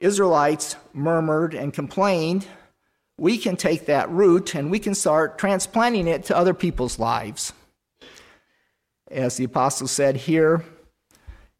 Israelites 0.00 0.76
murmured 0.92 1.54
and 1.54 1.72
complained, 1.72 2.46
we 3.16 3.38
can 3.38 3.56
take 3.56 3.86
that 3.86 4.10
root 4.10 4.54
and 4.54 4.70
we 4.70 4.78
can 4.78 4.94
start 4.94 5.38
transplanting 5.38 6.08
it 6.08 6.24
to 6.24 6.36
other 6.36 6.54
people's 6.54 6.98
lives. 6.98 7.52
As 9.10 9.36
the 9.36 9.44
apostle 9.44 9.86
said 9.86 10.16
here, 10.16 10.64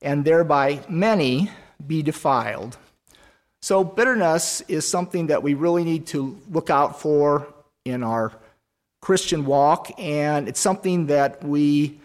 and 0.02 0.24
thereby 0.24 0.84
many 0.88 1.50
be 1.86 2.02
defiled. 2.02 2.76
So, 3.62 3.82
bitterness 3.82 4.60
is 4.62 4.86
something 4.86 5.28
that 5.28 5.42
we 5.42 5.54
really 5.54 5.84
need 5.84 6.06
to 6.08 6.38
look 6.50 6.68
out 6.68 7.00
for 7.00 7.46
in 7.84 8.02
our 8.02 8.32
Christian 9.00 9.46
walk, 9.46 9.90
and 9.98 10.48
it's 10.48 10.60
something 10.60 11.06
that 11.06 11.42
we 11.42 12.00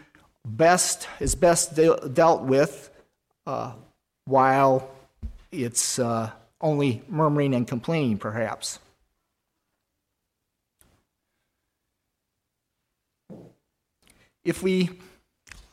best 0.45 1.07
is 1.19 1.35
best 1.35 1.75
de- 1.75 2.09
dealt 2.09 2.43
with 2.43 2.89
uh, 3.45 3.73
while 4.25 4.89
it's 5.51 5.99
uh, 5.99 6.31
only 6.61 7.01
murmuring 7.07 7.53
and 7.53 7.67
complaining, 7.67 8.17
perhaps. 8.17 8.79
If 14.43 14.63
we 14.63 14.89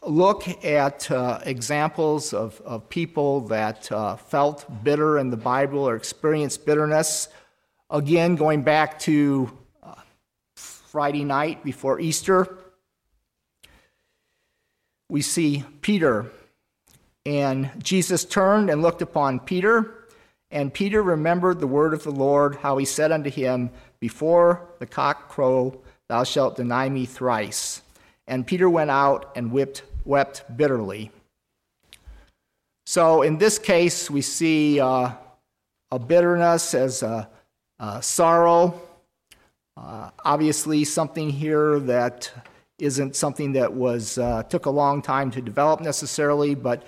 look 0.03 0.65
at 0.65 1.11
uh, 1.11 1.41
examples 1.45 2.33
of, 2.33 2.61
of 2.65 2.89
people 2.89 3.43
that 3.43 3.91
uh, 3.91 4.17
felt 4.17 4.67
bitter 4.85 5.19
in 5.19 5.31
the 5.31 5.37
Bible 5.37 5.89
or 5.89 5.97
experienced 5.97 6.67
bitterness, 6.67 7.29
again, 7.91 8.37
going 8.37 8.63
back 8.63 8.99
to 9.01 9.51
uh, 9.83 9.95
Friday 10.57 11.25
night 11.25 11.65
before 11.65 12.01
Easter, 12.01 12.59
we 15.09 15.23
see 15.23 15.65
Peter. 15.81 16.27
And 17.25 17.71
Jesus 17.83 18.25
turned 18.25 18.71
and 18.71 18.83
looked 18.83 19.03
upon 19.03 19.41
Peter, 19.41 20.07
and 20.51 20.73
Peter 20.73 21.03
remembered 21.03 21.59
the 21.59 21.67
word 21.67 21.93
of 21.93 22.05
the 22.05 22.11
Lord, 22.11 22.57
how 22.57 22.77
he 22.77 22.85
said 22.85 23.11
unto 23.11 23.31
him, 23.31 23.71
Before 23.99 24.69
the 24.79 24.87
cock 24.87 25.29
crow, 25.29 25.81
thou 26.09 26.23
shalt 26.23 26.57
deny 26.57 26.89
me 26.89 27.05
thrice. 27.05 27.83
And 28.29 28.47
Peter 28.47 28.71
went 28.71 28.91
out 28.91 29.33
and 29.37 29.51
whipped, 29.51 29.83
wept 30.05 30.45
bitterly. 30.57 31.11
So 32.87 33.23
in 33.23 33.39
this 33.39 33.59
case, 33.59 34.09
we 34.09 34.23
see 34.23 34.79
uh, 34.79 35.11
a 35.91 35.99
bitterness 35.99 36.75
as 36.75 37.03
a, 37.03 37.29
a 37.81 38.01
sorrow. 38.01 38.81
Uh, 39.77 40.11
obviously, 40.25 40.85
something 40.85 41.29
here 41.29 41.81
that 41.81 42.31
isn't 42.79 43.17
something 43.17 43.53
that 43.53 43.73
was 43.73 44.19
uh, 44.19 44.43
took 44.45 44.67
a 44.67 44.71
long 44.71 45.03
time 45.03 45.31
to 45.31 45.41
develop 45.41 45.81
necessarily, 45.81 46.55
but 46.55 46.87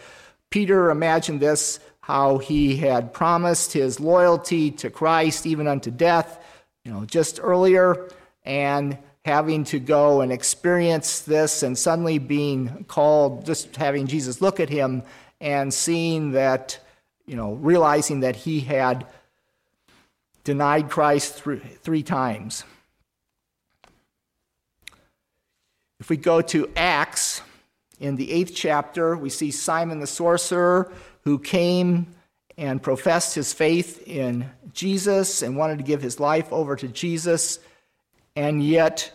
Peter 0.50 0.90
imagined 0.90 1.40
this 1.40 1.80
how 2.00 2.38
he 2.38 2.76
had 2.76 3.12
promised 3.12 3.72
his 3.72 4.00
loyalty 4.00 4.70
to 4.70 4.88
Christ 4.90 5.46
even 5.46 5.66
unto 5.66 5.90
death, 5.90 6.42
you 6.84 6.90
know, 6.90 7.04
just 7.04 7.38
earlier, 7.42 8.08
and 8.44 8.96
having 9.24 9.64
to 9.64 9.78
go 9.78 10.22
and 10.22 10.32
experience 10.32 11.20
this 11.20 11.62
and 11.62 11.76
suddenly 11.76 12.18
being 12.18 12.84
called, 12.88 13.44
just 13.44 13.76
having 13.76 14.06
Jesus 14.06 14.40
look 14.40 14.58
at 14.58 14.70
him 14.70 15.02
and 15.38 15.72
seeing 15.72 16.32
that, 16.32 16.78
you 17.26 17.36
know, 17.36 17.52
realizing 17.52 18.20
that 18.20 18.36
he 18.36 18.60
had 18.60 19.06
denied 20.44 20.88
Christ 20.88 21.34
three, 21.34 21.58
three 21.58 22.02
times. 22.02 22.64
If 26.00 26.10
we 26.10 26.16
go 26.16 26.40
to 26.42 26.70
Acts, 26.76 27.42
in 28.00 28.14
the 28.14 28.30
eighth 28.30 28.52
chapter, 28.54 29.16
we 29.16 29.30
see 29.30 29.50
Simon 29.50 29.98
the 29.98 30.06
sorcerer 30.06 30.92
who 31.24 31.38
came 31.38 32.06
and 32.56 32.82
professed 32.82 33.34
his 33.34 33.52
faith 33.52 34.06
in 34.06 34.48
Jesus 34.72 35.42
and 35.42 35.56
wanted 35.56 35.78
to 35.78 35.84
give 35.84 36.00
his 36.00 36.20
life 36.20 36.52
over 36.52 36.76
to 36.76 36.86
Jesus, 36.86 37.58
and 38.36 38.62
yet 38.62 39.12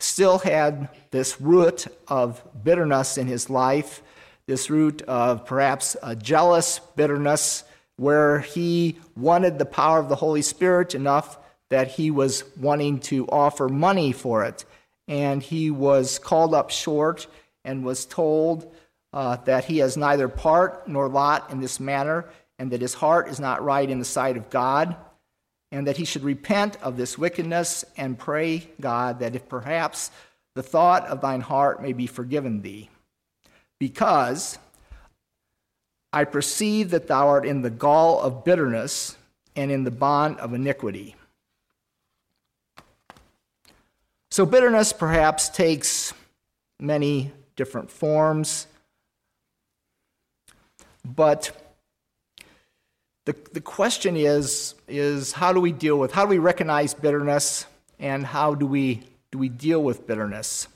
still 0.00 0.38
had 0.38 0.88
this 1.12 1.40
root 1.40 1.86
of 2.08 2.42
bitterness 2.64 3.16
in 3.16 3.28
his 3.28 3.48
life, 3.48 4.02
this 4.46 4.68
root 4.70 5.02
of 5.02 5.46
perhaps 5.46 5.96
a 6.02 6.16
jealous 6.16 6.80
bitterness 6.96 7.62
where 7.96 8.40
he 8.40 8.98
wanted 9.16 9.58
the 9.58 9.64
power 9.64 10.00
of 10.00 10.08
the 10.08 10.16
Holy 10.16 10.42
Spirit 10.42 10.96
enough 10.96 11.38
that 11.68 11.88
he 11.88 12.10
was 12.10 12.42
wanting 12.56 12.98
to 12.98 13.26
offer 13.28 13.68
money 13.68 14.10
for 14.10 14.44
it 14.44 14.64
and 15.12 15.42
he 15.42 15.70
was 15.70 16.18
called 16.18 16.54
up 16.54 16.70
short 16.70 17.26
and 17.66 17.84
was 17.84 18.06
told 18.06 18.74
uh, 19.12 19.36
that 19.44 19.66
he 19.66 19.76
has 19.76 19.94
neither 19.94 20.26
part 20.26 20.88
nor 20.88 21.06
lot 21.06 21.50
in 21.50 21.60
this 21.60 21.78
matter, 21.78 22.30
and 22.58 22.70
that 22.70 22.80
his 22.80 22.94
heart 22.94 23.28
is 23.28 23.38
not 23.38 23.62
right 23.62 23.90
in 23.90 23.98
the 23.98 24.06
sight 24.06 24.38
of 24.38 24.48
God, 24.48 24.96
and 25.70 25.86
that 25.86 25.98
he 25.98 26.06
should 26.06 26.24
repent 26.24 26.78
of 26.80 26.96
this 26.96 27.18
wickedness 27.18 27.84
and 27.98 28.18
pray 28.18 28.66
God 28.80 29.18
that 29.18 29.36
if 29.36 29.46
perhaps 29.50 30.10
the 30.54 30.62
thought 30.62 31.06
of 31.08 31.20
thine 31.20 31.42
heart 31.42 31.82
may 31.82 31.92
be 31.92 32.06
forgiven 32.06 32.62
thee. 32.62 32.88
Because 33.78 34.56
I 36.10 36.24
perceive 36.24 36.88
that 36.92 37.06
thou 37.06 37.28
art 37.28 37.44
in 37.44 37.60
the 37.60 37.68
gall 37.68 38.18
of 38.18 38.44
bitterness 38.44 39.18
and 39.54 39.70
in 39.70 39.84
the 39.84 39.90
bond 39.90 40.38
of 40.38 40.54
iniquity. 40.54 41.16
So, 44.32 44.46
bitterness 44.46 44.94
perhaps 44.94 45.50
takes 45.50 46.14
many 46.80 47.32
different 47.54 47.90
forms, 47.90 48.66
but 51.04 51.50
the, 53.26 53.36
the 53.52 53.60
question 53.60 54.16
is, 54.16 54.74
is 54.88 55.32
how 55.32 55.52
do 55.52 55.60
we 55.60 55.70
deal 55.70 55.98
with, 55.98 56.12
how 56.12 56.22
do 56.22 56.30
we 56.30 56.38
recognize 56.38 56.94
bitterness, 56.94 57.66
and 57.98 58.24
how 58.24 58.54
do 58.54 58.64
we, 58.64 59.02
do 59.30 59.36
we 59.36 59.50
deal 59.50 59.82
with 59.82 60.06
bitterness? 60.06 60.66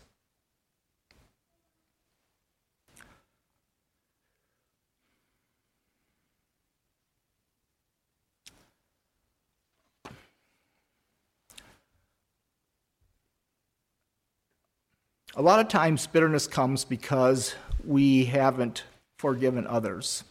A 15.36 15.42
lot 15.42 15.60
of 15.60 15.68
times, 15.68 16.06
bitterness 16.06 16.46
comes 16.46 16.84
because 16.84 17.54
we 17.84 18.24
haven't 18.24 18.84
forgiven 19.18 19.66
others. 19.66 20.24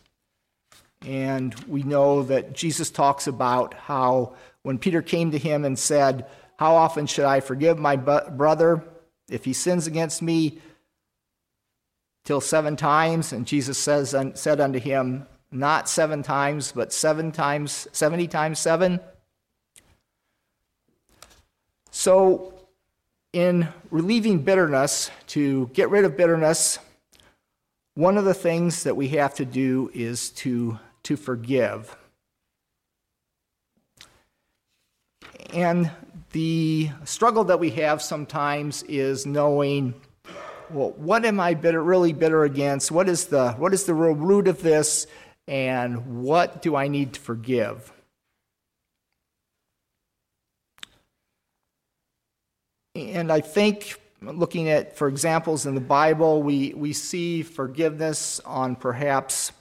And 1.05 1.53
we 1.67 1.83
know 1.83 2.23
that 2.23 2.53
Jesus 2.53 2.89
talks 2.89 3.27
about 3.27 3.75
how 3.75 4.35
when 4.63 4.79
Peter 4.79 5.03
came 5.03 5.31
to 5.31 5.37
him 5.37 5.63
and 5.63 5.77
said, 5.77 6.25
How 6.57 6.75
often 6.75 7.05
should 7.05 7.25
I 7.25 7.39
forgive 7.39 7.77
my 7.77 7.95
brother 7.95 8.83
if 9.29 9.45
he 9.45 9.53
sins 9.53 9.87
against 9.87 10.21
me? 10.21 10.59
till 12.25 12.41
seven 12.41 12.75
times. 12.75 13.31
And 13.31 13.47
Jesus 13.47 13.77
says, 13.77 14.15
said 14.33 14.59
unto 14.59 14.79
him, 14.79 15.27
Not 15.51 15.87
seven 15.87 16.23
times, 16.23 16.73
but 16.73 16.91
seven 16.91 17.31
times, 17.31 17.87
70 17.93 18.27
times 18.27 18.59
seven. 18.59 18.99
So, 21.91 22.54
in 23.35 23.67
relieving 23.91 24.39
bitterness, 24.39 25.11
to 25.27 25.67
get 25.73 25.89
rid 25.89 26.05
of 26.05 26.15
bitterness, 26.15 26.79
one 27.95 28.17
of 28.17 28.23
the 28.23 28.33
things 28.33 28.83
that 28.83 28.95
we 28.95 29.09
have 29.09 29.33
to 29.33 29.43
do 29.43 29.91
is 29.93 30.29
to, 30.29 30.79
to 31.03 31.17
forgive. 31.17 31.97
And 35.53 35.91
the 36.31 36.91
struggle 37.03 37.43
that 37.43 37.59
we 37.59 37.71
have 37.71 38.01
sometimes 38.01 38.83
is 38.83 39.25
knowing 39.25 39.93
well, 40.69 40.91
what 40.91 41.25
am 41.25 41.39
I 41.39 41.55
bitter, 41.55 41.83
really 41.83 42.13
bitter 42.13 42.45
against? 42.45 42.89
What 42.89 43.09
is 43.09 43.25
the 43.25 43.51
what 43.51 43.73
is 43.73 43.83
the 43.83 43.93
real 43.93 44.15
root 44.15 44.47
of 44.47 44.63
this, 44.63 45.07
and 45.47 46.23
what 46.23 46.61
do 46.61 46.75
I 46.75 46.87
need 46.87 47.13
to 47.13 47.19
forgive? 47.19 47.91
And 52.95 53.29
I 53.29 53.41
think 53.41 53.99
looking 54.21 54.69
at, 54.69 54.97
for 54.97 55.09
examples 55.09 55.65
in 55.65 55.75
the 55.75 55.81
Bible, 55.81 56.41
we, 56.41 56.73
we 56.73 56.93
see 56.93 57.43
forgiveness 57.43 58.39
on 58.45 58.77
perhaps 58.77 59.51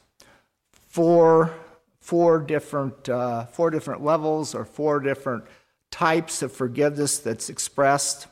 four, 0.89 1.53
four, 2.01 2.39
different, 2.39 3.09
uh, 3.09 3.47
four 3.47 3.71
different 3.71 4.05
levels 4.05 4.55
or 4.55 4.65
four 4.65 5.01
different 5.01 5.45
types 5.91 6.43
of 6.43 6.53
forgiveness 6.53 7.19
that's 7.19 7.49
expressed. 7.49 8.29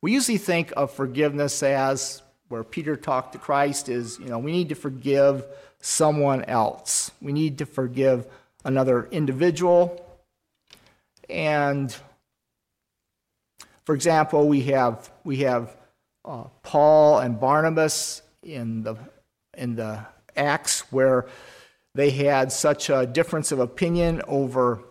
We 0.00 0.12
usually 0.12 0.38
think 0.38 0.72
of 0.76 0.92
forgiveness 0.92 1.62
as 1.62 2.22
where 2.48 2.62
Peter 2.62 2.96
talked 2.96 3.32
to 3.32 3.38
Christ 3.38 3.88
is, 3.88 4.18
you 4.20 4.26
know, 4.26 4.38
we 4.38 4.52
need 4.52 4.68
to 4.68 4.74
forgive 4.76 5.44
someone 5.80 6.44
else. 6.44 7.10
We 7.20 7.32
need 7.32 7.58
to 7.58 7.66
forgive 7.66 8.26
another 8.64 9.08
individual. 9.10 10.04
And 11.28 11.96
for 13.84 13.94
example, 13.94 14.48
we 14.48 14.62
have, 14.62 15.10
we 15.24 15.38
have 15.38 15.76
uh, 16.24 16.44
Paul 16.62 17.18
and 17.18 17.38
Barnabas 17.38 18.22
in 18.42 18.82
the, 18.82 18.96
in 19.56 19.76
the 19.76 20.06
Acts 20.36 20.80
where 20.92 21.26
they 21.94 22.10
had 22.10 22.52
such 22.52 22.90
a 22.90 23.06
difference 23.06 23.52
of 23.52 23.58
opinion 23.58 24.22
over 24.26 24.82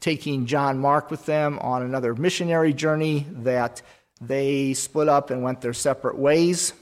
taking 0.00 0.46
John 0.46 0.78
Mark 0.78 1.10
with 1.10 1.26
them 1.26 1.58
on 1.60 1.82
another 1.82 2.14
missionary 2.14 2.72
journey 2.72 3.26
that 3.30 3.82
they 4.20 4.72
split 4.74 5.08
up 5.08 5.30
and 5.30 5.42
went 5.42 5.60
their 5.60 5.74
separate 5.74 6.16
ways. 6.16 6.72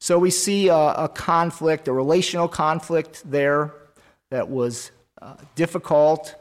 So 0.00 0.18
we 0.18 0.30
see 0.30 0.68
a, 0.68 0.74
a 0.74 1.08
conflict, 1.08 1.88
a 1.88 1.92
relational 1.92 2.48
conflict 2.48 3.22
there 3.24 3.72
that 4.30 4.48
was 4.48 4.90
uh, 5.22 5.36
difficult. 5.54 6.34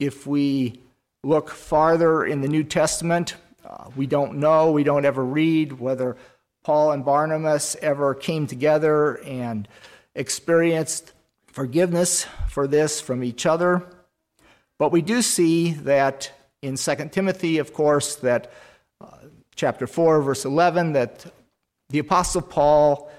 If 0.00 0.26
we 0.26 0.80
look 1.24 1.50
farther 1.50 2.24
in 2.24 2.40
the 2.40 2.48
New 2.48 2.62
Testament, 2.62 3.34
uh, 3.64 3.90
we 3.96 4.06
don't 4.06 4.36
know, 4.36 4.70
we 4.70 4.84
don't 4.84 5.04
ever 5.04 5.24
read 5.24 5.78
whether 5.80 6.16
Paul 6.62 6.92
and 6.92 7.04
Barnabas 7.04 7.76
ever 7.82 8.14
came 8.14 8.46
together 8.46 9.22
and 9.24 9.66
experienced 10.14 11.12
forgiveness 11.46 12.26
for 12.48 12.66
this 12.66 13.00
from 13.00 13.24
each 13.24 13.46
other. 13.46 13.84
But 14.78 14.92
we 14.92 15.02
do 15.02 15.22
see 15.22 15.72
that 15.72 16.30
in 16.62 16.76
2 16.76 16.94
Timothy, 17.10 17.58
of 17.58 17.72
course, 17.72 18.16
that 18.16 18.52
uh, 19.00 19.06
chapter 19.54 19.86
4, 19.86 20.22
verse 20.22 20.44
11, 20.44 20.92
that 20.92 21.26
the 21.88 21.98
Apostle 21.98 22.42
Paul 22.42 23.10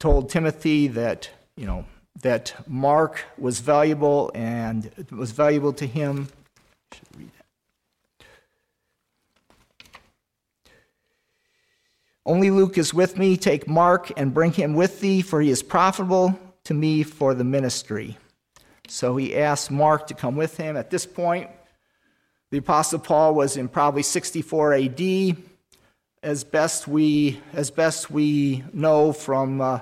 told 0.00 0.30
Timothy 0.30 0.88
that, 0.88 1.30
you 1.56 1.66
know, 1.66 1.84
that 2.22 2.54
Mark 2.66 3.24
was 3.38 3.60
valuable 3.60 4.32
and 4.34 4.90
was 5.10 5.30
valuable 5.30 5.72
to 5.74 5.86
him 5.86 6.28
should 6.92 7.18
read 7.18 7.30
that. 7.38 7.46
Only 12.26 12.50
Luke 12.50 12.78
is 12.78 12.92
with 12.92 13.16
me. 13.16 13.36
Take 13.36 13.66
Mark 13.66 14.12
and 14.16 14.34
bring 14.34 14.52
him 14.52 14.74
with 14.74 15.00
thee, 15.00 15.22
for 15.22 15.40
he 15.40 15.50
is 15.50 15.62
profitable 15.62 16.38
to 16.64 16.74
me 16.74 17.02
for 17.02 17.34
the 17.34 17.44
ministry. 17.44 18.18
So 18.88 19.16
he 19.16 19.36
asked 19.36 19.70
Mark 19.70 20.06
to 20.08 20.14
come 20.14 20.36
with 20.36 20.56
him. 20.56 20.76
At 20.76 20.90
this 20.90 21.06
point, 21.06 21.48
the 22.50 22.58
Apostle 22.58 22.98
Paul 22.98 23.34
was 23.34 23.56
in 23.56 23.68
probably 23.68 24.02
64 24.02 24.74
AD. 24.74 25.36
As 26.22 26.44
best 26.44 26.86
we, 26.86 27.40
as 27.52 27.70
best 27.70 28.10
we 28.10 28.64
know 28.72 29.12
from 29.12 29.60
uh, 29.60 29.80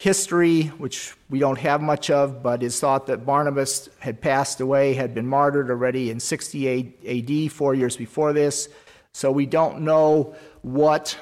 history, 0.00 0.62
which 0.78 1.14
we 1.28 1.38
don't 1.38 1.58
have 1.58 1.82
much 1.82 2.08
of, 2.08 2.42
but 2.42 2.62
it's 2.62 2.80
thought 2.80 3.06
that 3.06 3.26
Barnabas 3.26 3.90
had 3.98 4.18
passed 4.18 4.62
away, 4.62 4.94
had 4.94 5.14
been 5.14 5.26
martyred 5.26 5.68
already 5.68 6.10
in 6.10 6.18
60 6.18 7.46
AD, 7.46 7.52
four 7.52 7.74
years 7.74 7.98
before 7.98 8.32
this. 8.32 8.70
So 9.12 9.30
we 9.30 9.44
don't 9.44 9.82
know 9.82 10.34
what, 10.62 11.18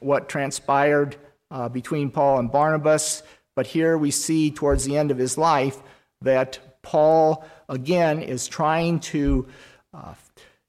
what 0.00 0.28
transpired 0.28 1.16
uh, 1.50 1.70
between 1.70 2.10
Paul 2.10 2.38
and 2.38 2.52
Barnabas. 2.52 3.22
But 3.54 3.66
here 3.66 3.96
we 3.96 4.10
see 4.10 4.50
towards 4.50 4.84
the 4.84 4.98
end 4.98 5.10
of 5.10 5.16
his 5.16 5.38
life 5.38 5.78
that 6.20 6.82
Paul, 6.82 7.46
again, 7.66 8.20
is 8.20 8.46
trying 8.46 9.00
to, 9.00 9.48
uh, 9.94 10.12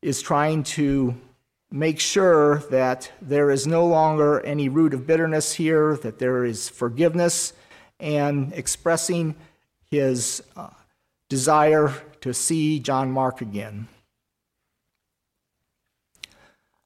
is 0.02 0.22
trying 0.22 0.64
to 0.64 1.14
make 1.72 2.00
sure 2.00 2.60
that 2.72 3.12
there 3.22 3.52
is 3.52 3.68
no 3.68 3.86
longer 3.86 4.40
any 4.42 4.70
root 4.70 4.94
of 4.94 5.06
bitterness 5.06 5.54
here, 5.54 5.98
that 5.98 6.20
there 6.20 6.46
is 6.46 6.70
forgiveness, 6.70 7.54
and 8.00 8.54
expressing 8.54 9.36
his 9.90 10.42
uh, 10.56 10.70
desire 11.30 11.94
to 12.22 12.34
see 12.34 12.80
John 12.80 13.12
Mark 13.12 13.42
again. 13.42 13.88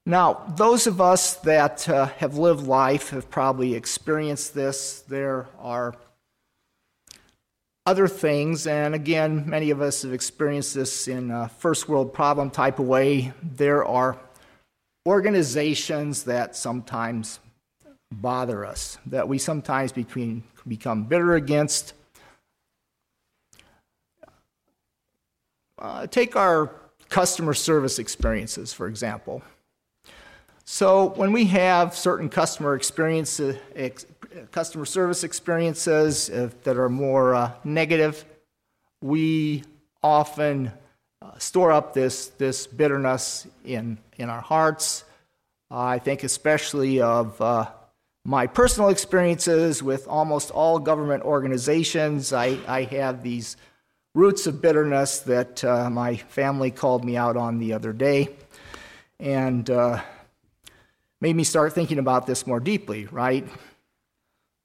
Now, 0.05 0.43
those 0.57 0.87
of 0.87 0.99
us 0.99 1.35
that 1.35 1.87
uh, 1.87 2.07
have 2.17 2.35
lived 2.35 2.65
life 2.65 3.11
have 3.11 3.29
probably 3.29 3.75
experienced 3.75 4.55
this. 4.55 5.01
There 5.01 5.47
are 5.59 5.93
other 7.85 8.07
things, 8.07 8.65
and 8.65 8.95
again, 8.95 9.47
many 9.47 9.69
of 9.69 9.79
us 9.79 10.01
have 10.01 10.13
experienced 10.13 10.73
this 10.73 11.07
in 11.07 11.29
a 11.29 11.49
first 11.49 11.87
world 11.87 12.13
problem 12.13 12.49
type 12.49 12.79
of 12.79 12.87
way. 12.87 13.31
There 13.43 13.85
are 13.85 14.17
organizations 15.05 16.23
that 16.23 16.55
sometimes 16.55 17.39
bother 18.11 18.65
us, 18.65 18.97
that 19.07 19.27
we 19.27 19.37
sometimes 19.37 19.91
between, 19.91 20.43
become 20.67 21.05
bitter 21.05 21.35
against. 21.35 21.93
Uh, 25.79 26.05
take 26.07 26.35
our 26.35 26.71
customer 27.09 27.53
service 27.53 27.99
experiences, 27.99 28.73
for 28.73 28.87
example. 28.87 29.41
So, 30.63 31.09
when 31.15 31.31
we 31.31 31.45
have 31.45 31.95
certain 31.95 32.29
customer 32.29 32.75
experiences, 32.75 33.57
ex- 33.75 34.05
customer 34.51 34.85
service 34.85 35.23
experiences 35.23 36.29
uh, 36.29 36.49
that 36.63 36.77
are 36.77 36.87
more 36.87 37.33
uh, 37.33 37.51
negative, 37.63 38.23
we 39.01 39.63
often 40.03 40.71
uh, 41.21 41.37
store 41.37 41.71
up 41.71 41.93
this, 41.93 42.27
this 42.29 42.65
bitterness 42.67 43.47
in, 43.63 43.97
in 44.17 44.29
our 44.29 44.41
hearts. 44.41 45.03
I 45.69 45.99
think 45.99 46.23
especially 46.23 46.99
of 46.99 47.39
uh, 47.39 47.69
my 48.25 48.47
personal 48.47 48.89
experiences 48.89 49.81
with 49.81 50.07
almost 50.07 50.51
all 50.51 50.79
government 50.79 51.23
organizations. 51.23 52.33
I, 52.33 52.57
I 52.67 52.83
have 52.83 53.23
these 53.23 53.57
roots 54.13 54.47
of 54.47 54.61
bitterness 54.61 55.19
that 55.19 55.63
uh, 55.63 55.89
my 55.89 56.17
family 56.17 56.71
called 56.71 57.05
me 57.05 57.15
out 57.15 57.37
on 57.37 57.59
the 57.59 57.73
other 57.73 57.93
day 57.93 58.29
and 59.19 59.69
uh, 59.69 60.01
made 61.21 61.35
me 61.35 61.43
start 61.43 61.73
thinking 61.73 61.99
about 61.99 62.27
this 62.27 62.45
more 62.45 62.59
deeply, 62.59 63.05
right? 63.11 63.47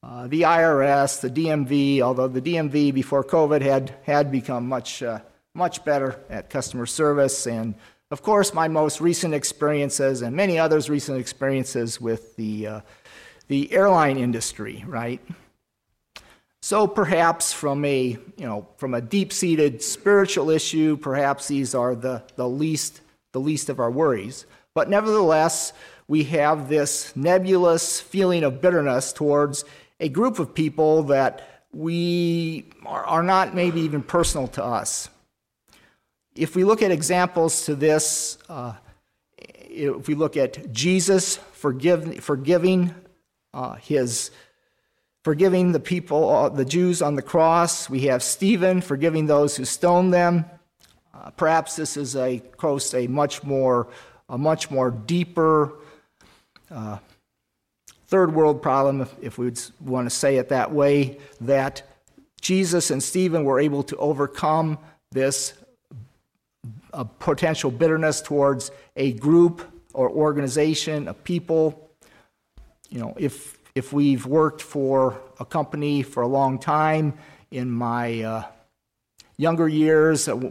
Uh, 0.03 0.27
the 0.27 0.42
IRS, 0.42 1.21
the 1.21 1.31
DMV, 1.31 2.01
although 2.01 2.29
the 2.29 2.42
DMV 2.42 2.92
before 2.92 3.23
COVID 3.23 3.61
had, 3.61 3.95
had 4.05 4.33
become 4.33 4.69
much 4.69 5.03
uh, 5.03 5.21
much 5.57 5.85
better 5.85 6.21
at 6.29 6.51
customer 6.51 6.87
service. 6.87 7.47
And 7.47 7.75
of 8.11 8.23
course, 8.23 8.55
my 8.55 8.69
most 8.69 9.01
recent 9.01 9.35
experiences 9.35 10.23
and 10.23 10.37
many 10.37 10.59
others' 10.59 10.88
recent 10.90 11.19
experiences 11.19 12.01
with 12.01 12.37
the, 12.37 12.66
uh, 12.66 12.81
the 13.49 13.73
airline 13.73 14.19
industry, 14.19 14.85
right? 14.87 15.21
So 16.61 16.87
perhaps 16.87 17.53
from 17.53 17.85
a, 17.85 18.19
you 18.37 18.47
know, 18.47 18.69
from 18.77 18.95
a 18.95 19.01
deep-seated 19.01 19.83
spiritual 19.83 20.51
issue, 20.51 20.97
perhaps 20.97 21.49
these 21.49 21.75
are 21.75 21.95
the, 21.95 22.23
the, 22.37 22.49
least, 22.49 23.01
the 23.33 23.40
least 23.40 23.69
of 23.69 23.81
our 23.81 23.90
worries. 23.90 24.47
But 24.75 24.90
nevertheless, 24.90 25.73
we 26.07 26.25
have 26.25 26.69
this 26.69 27.16
nebulous 27.16 28.01
feeling 28.01 28.45
of 28.45 28.61
bitterness 28.61 29.12
towards 29.12 29.64
a 30.01 30.09
group 30.09 30.38
of 30.38 30.55
people 30.55 31.05
that 31.05 31.64
we 31.73 32.66
are, 32.85 33.05
are 33.05 33.23
not 33.23 33.55
maybe 33.55 33.81
even 33.81 34.03
personal 34.03 34.49
to 34.49 34.64
us 34.64 35.09
if 36.37 36.55
we 36.55 36.64
look 36.64 36.83
at 36.83 36.90
examples 36.90 37.64
to 37.64 37.75
this, 37.75 38.38
uh, 38.49 38.75
if 39.38 40.07
we 40.07 40.14
look 40.14 40.37
at 40.37 40.72
Jesus 40.72 41.37
forgive, 41.37 42.22
forgiving 42.22 42.94
uh, 43.55 43.75
his 43.75 44.31
forgiving 45.25 45.72
the 45.72 45.81
people, 45.81 46.31
uh, 46.31 46.49
the 46.49 46.64
Jews 46.64 47.03
on 47.03 47.16
the 47.16 47.22
cross. 47.22 47.90
We 47.90 48.03
have 48.03 48.22
Stephen 48.22 48.81
forgiving 48.81 49.27
those 49.27 49.57
who 49.57 49.64
stoned 49.64 50.14
them. 50.14 50.44
Uh, 51.12 51.31
perhaps 51.31 51.75
this 51.75 51.96
is 51.96 52.14
a 52.14 52.38
close, 52.38 52.94
a 52.94 53.09
much 53.09 53.42
more, 53.42 53.88
a 54.29 54.38
much 54.38 54.70
more 54.70 54.92
deeper 54.92 55.72
uh, 56.70 56.99
third 58.07 58.35
world 58.35 58.62
problem, 58.62 59.01
if, 59.01 59.14
if 59.20 59.38
we 59.38 59.53
want 59.81 60.07
to 60.09 60.14
say 60.14 60.37
it 60.37 60.51
that 60.51 60.70
way, 60.70 61.18
that 61.40 61.83
Jesus 62.40 62.92
and 62.92 63.03
Stephen 63.03 63.42
were 63.42 63.59
able 63.59 63.83
to 63.83 63.96
overcome 63.96 64.79
this 65.11 65.55
uh, 66.97 67.05
potential 67.05 67.71
bitterness 67.71 68.23
towards 68.23 68.71
a 68.97 69.13
group 69.13 69.63
or 69.93 70.11
organization 70.11 71.09
a 71.09 71.15
people. 71.15 71.91
You 72.89 73.01
know, 73.01 73.15
if 73.19 73.59
if 73.75 73.93
we've 73.93 74.25
worked 74.25 74.63
for 74.63 75.21
a 75.39 75.45
company 75.45 76.03
for 76.03 76.23
a 76.23 76.27
long 76.27 76.59
time, 76.59 77.13
in 77.51 77.71
my 77.71 78.23
uh, 78.23 78.45
younger 79.37 79.69
years, 79.69 80.29
uh, 80.29 80.51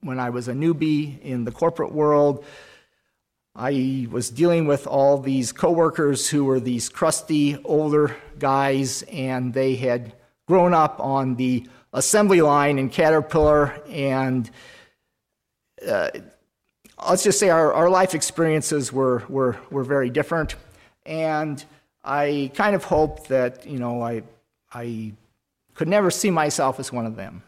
when 0.00 0.20
I 0.20 0.30
was 0.30 0.48
a 0.48 0.52
newbie 0.52 1.20
in 1.20 1.44
the 1.44 1.52
corporate 1.52 1.92
world, 1.92 2.44
I 3.56 4.06
was 4.10 4.30
dealing 4.30 4.66
with 4.66 4.86
all 4.86 5.18
these 5.18 5.52
coworkers 5.52 6.28
who 6.28 6.44
were 6.44 6.60
these 6.60 6.88
crusty 6.88 7.58
older 7.64 8.16
guys, 8.38 9.02
and 9.02 9.52
they 9.52 9.74
had 9.74 10.14
grown 10.46 10.72
up 10.72 11.00
on 11.00 11.34
the 11.34 11.68
assembly 11.92 12.40
line 12.40 12.78
in 12.78 12.88
Caterpillar, 12.88 13.82
and 13.88 14.48
uh, 15.88 16.10
let's 17.08 17.22
just 17.22 17.38
say 17.38 17.48
our, 17.48 17.72
our 17.72 17.88
life 17.88 18.14
experiences 18.14 18.92
were, 18.92 19.24
were, 19.28 19.56
were 19.70 19.84
very 19.84 20.10
different. 20.10 20.54
And 21.06 21.64
I 22.04 22.50
kind 22.54 22.74
of 22.74 22.84
hoped 22.84 23.28
that, 23.28 23.66
you 23.66 23.78
know, 23.78 24.02
I, 24.02 24.22
I 24.72 25.12
could 25.74 25.88
never 25.88 26.10
see 26.10 26.30
myself 26.30 26.78
as 26.80 26.92
one 26.92 27.06
of 27.06 27.16
them. 27.16 27.42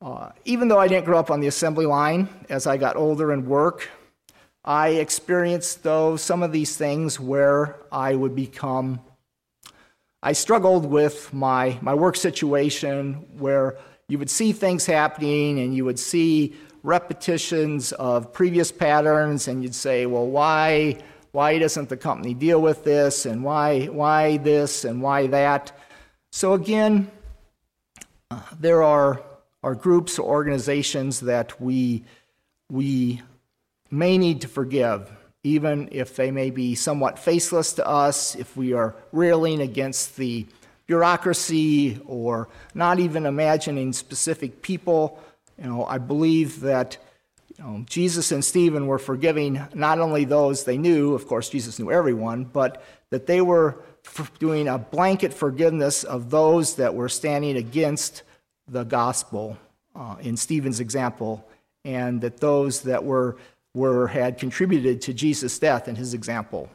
Uh, 0.00 0.30
even 0.44 0.68
though 0.68 0.78
I 0.78 0.88
didn't 0.88 1.04
grow 1.04 1.18
up 1.18 1.30
on 1.30 1.40
the 1.40 1.46
assembly 1.46 1.86
line, 1.86 2.28
as 2.48 2.66
I 2.66 2.76
got 2.76 2.96
older 2.96 3.30
and 3.30 3.46
work, 3.46 3.88
I 4.64 4.88
experienced, 4.90 5.82
though, 5.82 6.16
some 6.16 6.42
of 6.42 6.52
these 6.52 6.76
things 6.76 7.18
where 7.18 7.76
I 7.90 8.14
would 8.14 8.34
become. 8.34 9.00
I 10.22 10.32
struggled 10.32 10.86
with 10.86 11.32
my, 11.32 11.78
my 11.82 11.94
work 11.94 12.16
situation 12.16 13.14
where 13.38 13.76
you 14.08 14.18
would 14.18 14.30
see 14.30 14.52
things 14.52 14.86
happening 14.86 15.58
and 15.58 15.74
you 15.74 15.84
would 15.84 15.98
see 15.98 16.54
repetitions 16.82 17.92
of 17.92 18.32
previous 18.32 18.72
patterns, 18.72 19.48
and 19.48 19.62
you'd 19.62 19.74
say, 19.74 20.06
well, 20.06 20.26
why, 20.26 20.98
why 21.30 21.58
doesn't 21.58 21.88
the 21.88 21.96
company 21.96 22.34
deal 22.34 22.60
with 22.60 22.84
this, 22.84 23.26
and 23.26 23.44
why, 23.44 23.86
why 23.86 24.36
this, 24.38 24.84
and 24.84 25.00
why 25.00 25.26
that? 25.28 25.72
So, 26.30 26.54
again, 26.54 27.10
there 28.58 28.82
are, 28.82 29.22
are 29.62 29.74
groups 29.74 30.18
or 30.18 30.28
organizations 30.28 31.20
that 31.20 31.60
we, 31.60 32.04
we 32.70 33.22
may 33.90 34.18
need 34.18 34.40
to 34.40 34.48
forgive, 34.48 35.10
even 35.44 35.88
if 35.92 36.16
they 36.16 36.30
may 36.30 36.50
be 36.50 36.74
somewhat 36.74 37.18
faceless 37.18 37.74
to 37.74 37.86
us, 37.86 38.34
if 38.34 38.56
we 38.56 38.72
are 38.72 38.94
railing 39.12 39.60
against 39.60 40.16
the 40.16 40.46
bureaucracy 40.86 42.00
or 42.06 42.48
not 42.74 42.98
even 42.98 43.24
imagining 43.26 43.92
specific 43.92 44.62
people 44.62 45.22
you 45.62 45.68
know, 45.68 45.84
I 45.84 45.98
believe 45.98 46.60
that 46.60 46.98
you 47.56 47.64
know, 47.64 47.84
Jesus 47.86 48.32
and 48.32 48.44
Stephen 48.44 48.86
were 48.86 48.98
forgiving 48.98 49.64
not 49.74 50.00
only 50.00 50.24
those 50.24 50.64
they 50.64 50.76
knew, 50.76 51.14
of 51.14 51.28
course, 51.28 51.48
Jesus 51.48 51.78
knew 51.78 51.92
everyone, 51.92 52.44
but 52.44 52.82
that 53.10 53.26
they 53.26 53.40
were 53.40 53.76
doing 54.40 54.66
a 54.66 54.78
blanket 54.78 55.32
forgiveness 55.32 56.02
of 56.02 56.30
those 56.30 56.76
that 56.76 56.94
were 56.94 57.08
standing 57.08 57.56
against 57.56 58.22
the 58.66 58.82
gospel 58.82 59.56
uh, 59.94 60.16
in 60.20 60.36
Stephen's 60.36 60.80
example, 60.80 61.46
and 61.84 62.20
that 62.22 62.38
those 62.38 62.82
that 62.82 63.04
were, 63.04 63.36
were 63.74 64.08
had 64.08 64.38
contributed 64.38 65.02
to 65.02 65.12
Jesus' 65.12 65.58
death 65.58 65.86
in 65.86 65.94
his 65.94 66.14
example. 66.14 66.68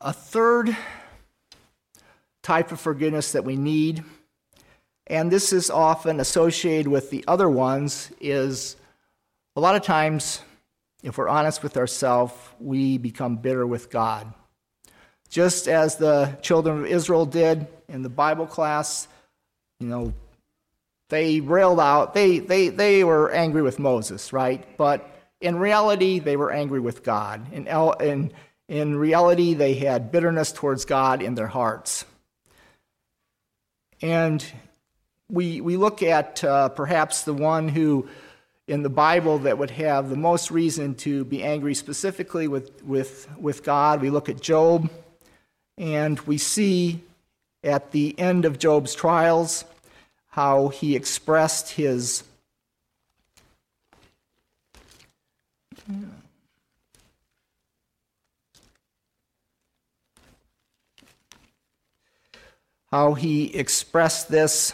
A 0.00 0.12
third 0.12 0.76
type 2.46 2.70
of 2.70 2.80
forgiveness 2.80 3.32
that 3.32 3.44
we 3.44 3.56
need. 3.56 4.04
And 5.08 5.32
this 5.32 5.52
is 5.52 5.68
often 5.68 6.20
associated 6.20 6.86
with 6.86 7.10
the 7.10 7.24
other 7.26 7.50
ones 7.50 8.12
is 8.20 8.76
a 9.56 9.60
lot 9.60 9.74
of 9.74 9.82
times 9.82 10.40
if 11.02 11.18
we're 11.18 11.28
honest 11.28 11.64
with 11.64 11.76
ourselves, 11.76 12.32
we 12.60 12.98
become 12.98 13.36
bitter 13.36 13.66
with 13.66 13.90
God. 13.90 14.32
Just 15.28 15.66
as 15.66 15.96
the 15.96 16.38
children 16.40 16.78
of 16.78 16.86
Israel 16.86 17.26
did 17.26 17.66
in 17.88 18.02
the 18.02 18.08
Bible 18.08 18.46
class, 18.46 19.08
you 19.80 19.88
know, 19.88 20.12
they 21.08 21.40
railed 21.40 21.80
out, 21.80 22.14
they, 22.14 22.38
they, 22.38 22.68
they 22.68 23.02
were 23.02 23.32
angry 23.32 23.62
with 23.62 23.80
Moses, 23.80 24.32
right? 24.32 24.76
But 24.76 25.08
in 25.40 25.58
reality, 25.58 26.20
they 26.20 26.36
were 26.36 26.52
angry 26.52 26.80
with 26.80 27.02
God. 27.02 27.52
In, 27.52 27.66
in, 27.66 28.32
in 28.68 28.96
reality, 28.96 29.54
they 29.54 29.74
had 29.74 30.12
bitterness 30.12 30.52
towards 30.52 30.84
God 30.84 31.22
in 31.22 31.34
their 31.34 31.48
hearts. 31.48 32.04
And 34.02 34.44
we, 35.28 35.60
we 35.60 35.76
look 35.76 36.02
at 36.02 36.44
uh, 36.44 36.68
perhaps 36.70 37.22
the 37.22 37.34
one 37.34 37.68
who 37.68 38.08
in 38.68 38.82
the 38.82 38.90
Bible 38.90 39.38
that 39.38 39.58
would 39.58 39.70
have 39.70 40.10
the 40.10 40.16
most 40.16 40.50
reason 40.50 40.94
to 40.96 41.24
be 41.24 41.42
angry 41.42 41.74
specifically 41.74 42.48
with, 42.48 42.82
with, 42.82 43.28
with 43.38 43.62
God. 43.62 44.00
We 44.00 44.10
look 44.10 44.28
at 44.28 44.40
Job, 44.40 44.90
and 45.78 46.18
we 46.20 46.36
see 46.36 47.00
at 47.62 47.92
the 47.92 48.18
end 48.18 48.44
of 48.44 48.58
Job's 48.58 48.94
trials 48.94 49.64
how 50.30 50.68
he 50.68 50.96
expressed 50.96 51.72
his. 51.72 52.24
How 62.96 63.12
he 63.12 63.54
expressed 63.54 64.30
this. 64.30 64.72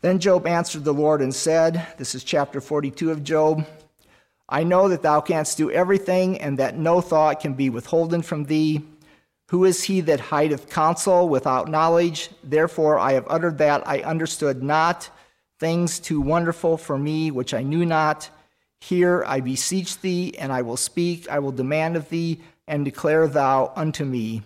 Then 0.00 0.18
Job 0.18 0.44
answered 0.44 0.82
the 0.82 0.92
Lord 0.92 1.22
and 1.22 1.32
said, 1.32 1.86
This 1.98 2.16
is 2.16 2.24
chapter 2.24 2.60
42 2.60 3.12
of 3.12 3.22
Job 3.22 3.64
I 4.48 4.64
know 4.64 4.88
that 4.88 5.02
thou 5.02 5.20
canst 5.20 5.56
do 5.56 5.70
everything, 5.70 6.40
and 6.40 6.58
that 6.58 6.76
no 6.76 7.00
thought 7.00 7.38
can 7.38 7.54
be 7.54 7.70
withholden 7.70 8.22
from 8.22 8.44
thee. 8.46 8.82
Who 9.50 9.64
is 9.64 9.84
he 9.84 10.00
that 10.00 10.18
hideth 10.18 10.68
counsel 10.68 11.28
without 11.28 11.70
knowledge? 11.70 12.28
Therefore 12.42 12.98
I 12.98 13.12
have 13.12 13.26
uttered 13.28 13.58
that 13.58 13.86
I 13.86 14.00
understood 14.00 14.64
not, 14.64 15.08
things 15.60 16.00
too 16.00 16.20
wonderful 16.20 16.76
for 16.76 16.98
me 16.98 17.30
which 17.30 17.54
I 17.54 17.62
knew 17.62 17.86
not. 17.86 18.28
Here 18.80 19.22
I 19.28 19.38
beseech 19.38 20.00
thee, 20.00 20.34
and 20.40 20.52
I 20.52 20.62
will 20.62 20.76
speak, 20.76 21.30
I 21.30 21.38
will 21.38 21.52
demand 21.52 21.94
of 21.94 22.08
thee, 22.08 22.40
and 22.66 22.84
declare 22.84 23.28
thou 23.28 23.72
unto 23.76 24.04
me. 24.04 24.42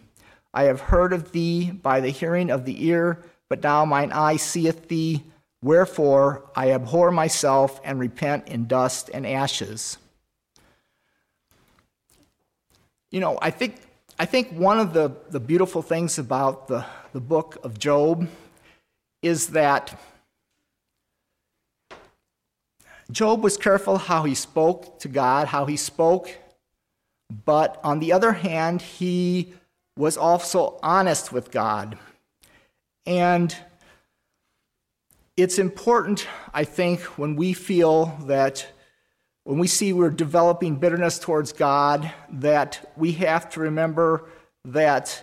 I 0.53 0.65
have 0.65 0.81
heard 0.81 1.13
of 1.13 1.33
thee 1.33 1.71
by 1.71 2.01
the 2.01 2.11
hearing 2.11 2.51
of 2.51 2.65
the 2.65 2.87
ear, 2.87 3.23
but 3.49 3.63
now 3.63 3.85
mine 3.85 4.13
eye 4.13 4.37
seeth 4.37 4.89
thee. 4.89 5.25
Wherefore 5.63 6.51
I 6.55 6.73
abhor 6.73 7.11
myself 7.11 7.81
and 7.85 7.99
repent 7.99 8.49
in 8.49 8.67
dust 8.67 9.11
and 9.13 9.27
ashes. 9.27 9.99
You 13.11 13.21
know, 13.21 13.39
I 13.41 13.51
think, 13.51 13.77
I 14.19 14.27
think 14.27 14.53
one 14.53 14.79
of 14.79 14.93
the, 14.93 15.13
the 15.31 15.41
beautiful 15.41 15.83
things 15.83 16.19
about 16.19 16.69
the, 16.69 16.85
the 17.13 17.21
book 17.21 17.59
of 17.63 17.79
Job 17.79 18.29
is 19.23 19.49
that 19.49 19.99
Job 23.11 23.43
was 23.43 23.57
careful 23.57 23.97
how 23.97 24.25
he 24.25 24.35
spoke 24.35 25.01
to 25.01 25.09
God, 25.09 25.49
how 25.49 25.65
he 25.65 25.77
spoke, 25.77 26.31
but 27.45 27.81
on 27.83 28.01
the 28.01 28.13
other 28.13 28.33
hand, 28.33 28.83
he 28.83 29.55
was 29.99 30.17
also 30.17 30.79
honest 30.81 31.33
with 31.33 31.51
God. 31.51 31.99
And 33.05 33.55
it's 35.37 35.59
important, 35.59 36.27
I 36.55 36.63
think, 36.63 37.01
when 37.19 37.35
we 37.35 37.53
feel 37.53 38.17
that, 38.27 38.65
when 39.43 39.59
we 39.59 39.67
see 39.67 39.93
we're 39.93 40.11
developing 40.11 40.77
bitterness 40.77 41.19
towards 41.19 41.53
God, 41.53 42.13
that 42.31 42.93
we 42.97 43.13
have 43.13 43.51
to 43.51 43.61
remember 43.61 44.31
that 44.67 45.21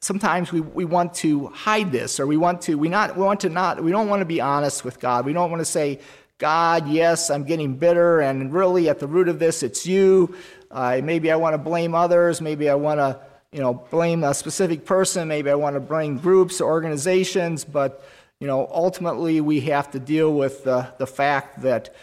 sometimes 0.00 0.52
we, 0.52 0.60
we 0.60 0.84
want 0.84 1.14
to 1.14 1.48
hide 1.48 1.90
this 1.90 2.20
or 2.20 2.26
we 2.26 2.36
want 2.36 2.60
to 2.60 2.76
we 2.76 2.88
not 2.88 3.16
we 3.16 3.22
want 3.22 3.40
to 3.40 3.48
not 3.48 3.82
we 3.82 3.90
don't 3.90 4.08
want 4.08 4.20
to 4.20 4.26
be 4.26 4.40
honest 4.40 4.84
with 4.84 5.00
god. 5.00 5.24
We 5.24 5.32
don't 5.32 5.50
want 5.50 5.60
to 5.60 5.64
say 5.64 6.00
god 6.38 6.86
yes 6.86 7.30
i'm 7.30 7.44
getting 7.44 7.76
bitter 7.76 8.20
and 8.20 8.52
really 8.52 8.90
at 8.90 8.98
the 8.98 9.06
root 9.06 9.28
of 9.28 9.38
this 9.38 9.62
it's 9.62 9.86
you. 9.86 10.36
Uh, 10.70 11.00
maybe 11.02 11.32
i 11.32 11.36
want 11.36 11.54
to 11.54 11.58
blame 11.58 11.94
others. 11.94 12.40
Maybe 12.40 12.68
i 12.68 12.74
want 12.74 13.00
to 13.00 13.18
you 13.56 13.62
know, 13.62 13.72
blame 13.90 14.22
a 14.22 14.34
specific 14.34 14.84
person. 14.84 15.28
Maybe 15.28 15.48
I 15.48 15.54
want 15.54 15.76
to 15.76 15.80
blame 15.80 16.18
groups 16.18 16.60
or 16.60 16.70
organizations, 16.70 17.64
but, 17.64 18.06
you 18.38 18.46
know, 18.46 18.68
ultimately 18.70 19.40
we 19.40 19.60
have 19.60 19.90
to 19.92 19.98
deal 19.98 20.30
with 20.34 20.64
the, 20.64 20.92
the 20.98 21.06
fact 21.06 21.62
that, 21.62 21.94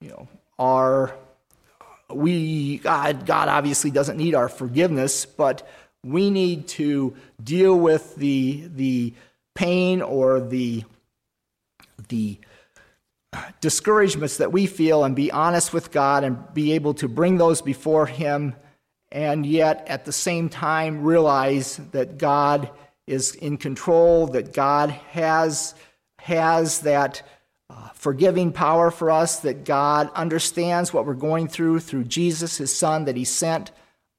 you 0.00 0.08
know, 0.08 0.26
our, 0.58 1.14
we, 2.12 2.78
God, 2.78 3.26
God 3.26 3.46
obviously 3.46 3.92
doesn't 3.92 4.16
need 4.16 4.34
our 4.34 4.48
forgiveness, 4.48 5.24
but 5.24 5.68
we 6.02 6.30
need 6.30 6.66
to 6.66 7.14
deal 7.40 7.78
with 7.78 8.16
the, 8.16 8.68
the 8.74 9.14
pain 9.54 10.02
or 10.02 10.40
the, 10.40 10.82
the 12.08 12.40
discouragements 13.60 14.38
that 14.38 14.50
we 14.50 14.66
feel 14.66 15.04
and 15.04 15.14
be 15.14 15.30
honest 15.30 15.72
with 15.72 15.92
God 15.92 16.24
and 16.24 16.52
be 16.52 16.72
able 16.72 16.94
to 16.94 17.06
bring 17.06 17.36
those 17.36 17.62
before 17.62 18.06
Him, 18.06 18.56
and 19.12 19.44
yet 19.44 19.84
at 19.88 20.06
the 20.06 20.12
same 20.12 20.48
time 20.48 21.02
realize 21.02 21.76
that 21.92 22.16
God 22.16 22.70
is 23.06 23.34
in 23.34 23.58
control, 23.58 24.26
that 24.28 24.54
God 24.54 24.88
has, 24.90 25.74
has 26.18 26.80
that 26.80 27.22
uh, 27.68 27.90
forgiving 27.90 28.52
power 28.52 28.90
for 28.90 29.10
us, 29.10 29.40
that 29.40 29.64
God 29.64 30.10
understands 30.14 30.94
what 30.94 31.04
we're 31.04 31.14
going 31.14 31.46
through 31.46 31.80
through 31.80 32.04
Jesus, 32.04 32.56
His 32.56 32.74
Son, 32.74 33.04
that 33.04 33.16
He 33.16 33.24
sent 33.24 33.70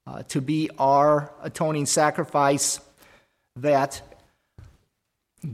uh, 0.05 0.21
to 0.23 0.41
be 0.41 0.69
our 0.77 1.33
atoning 1.41 1.87
sacrifice, 1.87 2.79
that 3.55 4.01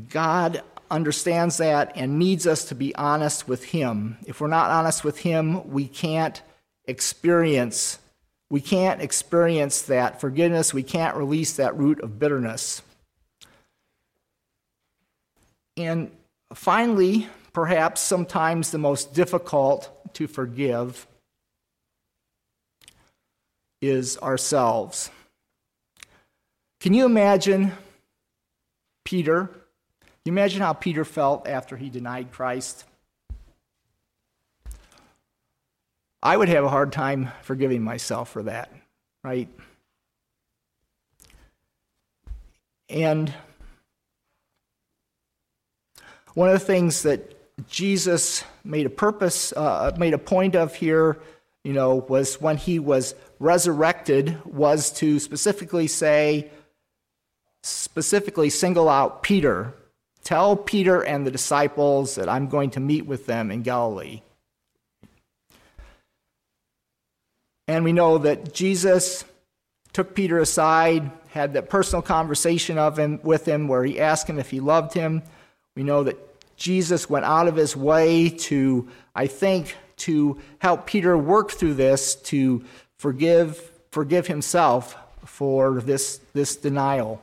God 0.10 0.64
understands 0.92 1.58
that 1.58 1.94
and 1.96 2.20
needs 2.20 2.46
us 2.46 2.66
to 2.66 2.76
be 2.76 2.94
honest 2.96 3.48
with 3.48 3.64
Him. 3.64 4.18
If 4.28 4.42
we're 4.42 4.48
not 4.48 4.70
honest 4.70 5.06
with 5.06 5.20
Him, 5.20 5.70
we 5.70 5.88
can't 5.88 6.42
experience 6.86 8.00
we 8.50 8.62
can't 8.62 9.02
experience 9.02 9.84
that 9.84 10.20
forgiveness. 10.20 10.74
We 10.74 10.84
can't 10.84 11.16
release 11.16 11.54
that 11.54 11.78
root 11.78 12.00
of 12.02 12.20
bitterness. 12.20 12.82
And 15.78 16.12
finally, 16.54 17.28
perhaps 17.54 18.02
sometimes 18.02 18.72
the 18.72 18.78
most 18.78 19.14
difficult 19.14 20.14
to 20.16 20.28
forgive 20.28 21.08
is 23.82 24.18
ourselves. 24.18 25.10
Can 26.80 26.94
you 26.94 27.06
imagine 27.06 27.74
Peter 29.06 29.50
you 30.30 30.34
imagine 30.34 30.62
how 30.62 30.74
Peter 30.74 31.06
felt 31.06 31.48
after 31.48 31.76
he 31.78 31.90
denied 31.90 32.32
Christ? 32.32 32.86
I 36.22 36.36
would 36.36 36.50
have 36.50 36.64
a 36.64 36.70
hard 36.70 36.92
time 36.92 37.32
forgiving 37.44 37.82
myself 37.82 38.30
for 38.30 38.44
that, 38.44 38.72
right? 39.24 39.48
And 42.90 43.34
one 46.34 46.50
of 46.50 46.60
the 46.60 46.66
things 46.66 47.04
that 47.04 47.36
Jesus 47.70 48.44
made 48.64 48.86
a 48.86 48.90
purpose, 48.90 49.54
uh, 49.54 49.96
made 49.98 50.14
a 50.14 50.18
point 50.18 50.56
of 50.56 50.76
here, 50.76 51.20
you 51.64 51.74
know, 51.74 51.96
was 51.96 52.42
when 52.42 52.58
he 52.58 52.80
was 52.80 53.16
resurrected, 53.40 54.44
was 54.46 54.92
to 54.94 55.20
specifically 55.20 55.88
say, 55.88 56.50
specifically 57.64 58.50
single 58.50 58.90
out 58.90 59.24
Peter 59.24 59.74
Tell 60.30 60.56
Peter 60.56 61.02
and 61.02 61.26
the 61.26 61.32
disciples 61.32 62.14
that 62.14 62.30
I'm 62.30 62.50
going 62.50 62.70
to 62.72 62.80
meet 62.80 63.08
with 63.08 63.26
them 63.26 63.50
in 63.50 63.64
Galilee. 63.64 64.22
And 67.70 67.84
we 67.84 67.94
know 67.94 68.18
that 68.18 68.52
Jesus 68.52 69.24
took 69.94 70.16
Peter 70.16 70.40
aside, 70.40 71.12
had 71.28 71.54
that 71.54 71.70
personal 71.70 72.02
conversation 72.02 72.80
of 72.80 72.98
him 72.98 73.20
with 73.22 73.48
him 73.48 73.68
where 73.68 73.84
he 73.84 74.00
asked 74.00 74.28
him 74.28 74.40
if 74.40 74.50
he 74.50 74.60
loved 74.60 74.96
him. 74.96 75.22
We 75.76 75.84
know 75.84 76.04
that 76.06 76.18
Jesus 76.58 77.12
went 77.12 77.26
out 77.26 77.48
of 77.48 77.56
his 77.56 77.76
way 77.76 78.30
to, 78.30 78.90
I 79.14 79.28
think, 79.28 79.76
to 79.98 80.40
help 80.58 80.88
Peter 80.88 81.16
work 81.16 81.52
through 81.52 81.76
this, 81.76 82.16
to 82.16 82.66
forgive, 82.98 83.72
forgive 83.92 84.26
himself 84.26 84.98
for 85.24 85.80
this, 85.80 86.22
this 86.34 86.56
denial. 86.56 87.22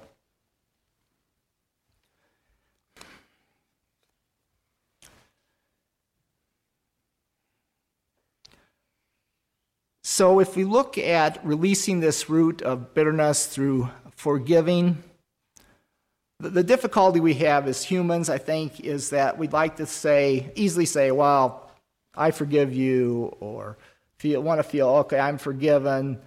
So, 10.17 10.41
if 10.41 10.57
we 10.57 10.65
look 10.65 10.97
at 10.97 11.45
releasing 11.45 12.01
this 12.01 12.31
root 12.31 12.63
of 12.63 12.95
bitterness 12.95 13.45
through 13.45 13.91
forgiving, 14.13 15.05
the 16.41 16.65
difficulty 16.65 17.21
we 17.21 17.35
have 17.35 17.69
as 17.69 17.85
humans, 17.85 18.31
I 18.31 18.39
think, 18.39 18.81
is 18.81 19.11
that 19.11 19.37
we'd 19.37 19.53
like 19.53 19.77
to 19.77 19.85
say, 19.85 20.51
easily 20.55 20.87
say, 20.87 21.11
well, 21.11 21.71
I 22.15 22.31
forgive 22.31 22.73
you, 22.73 23.37
or 23.41 23.77
feel, 24.19 24.41
want 24.41 24.59
to 24.59 24.63
feel, 24.63 24.89
okay, 24.89 25.19
I'm 25.19 25.37
forgiven. 25.37 26.19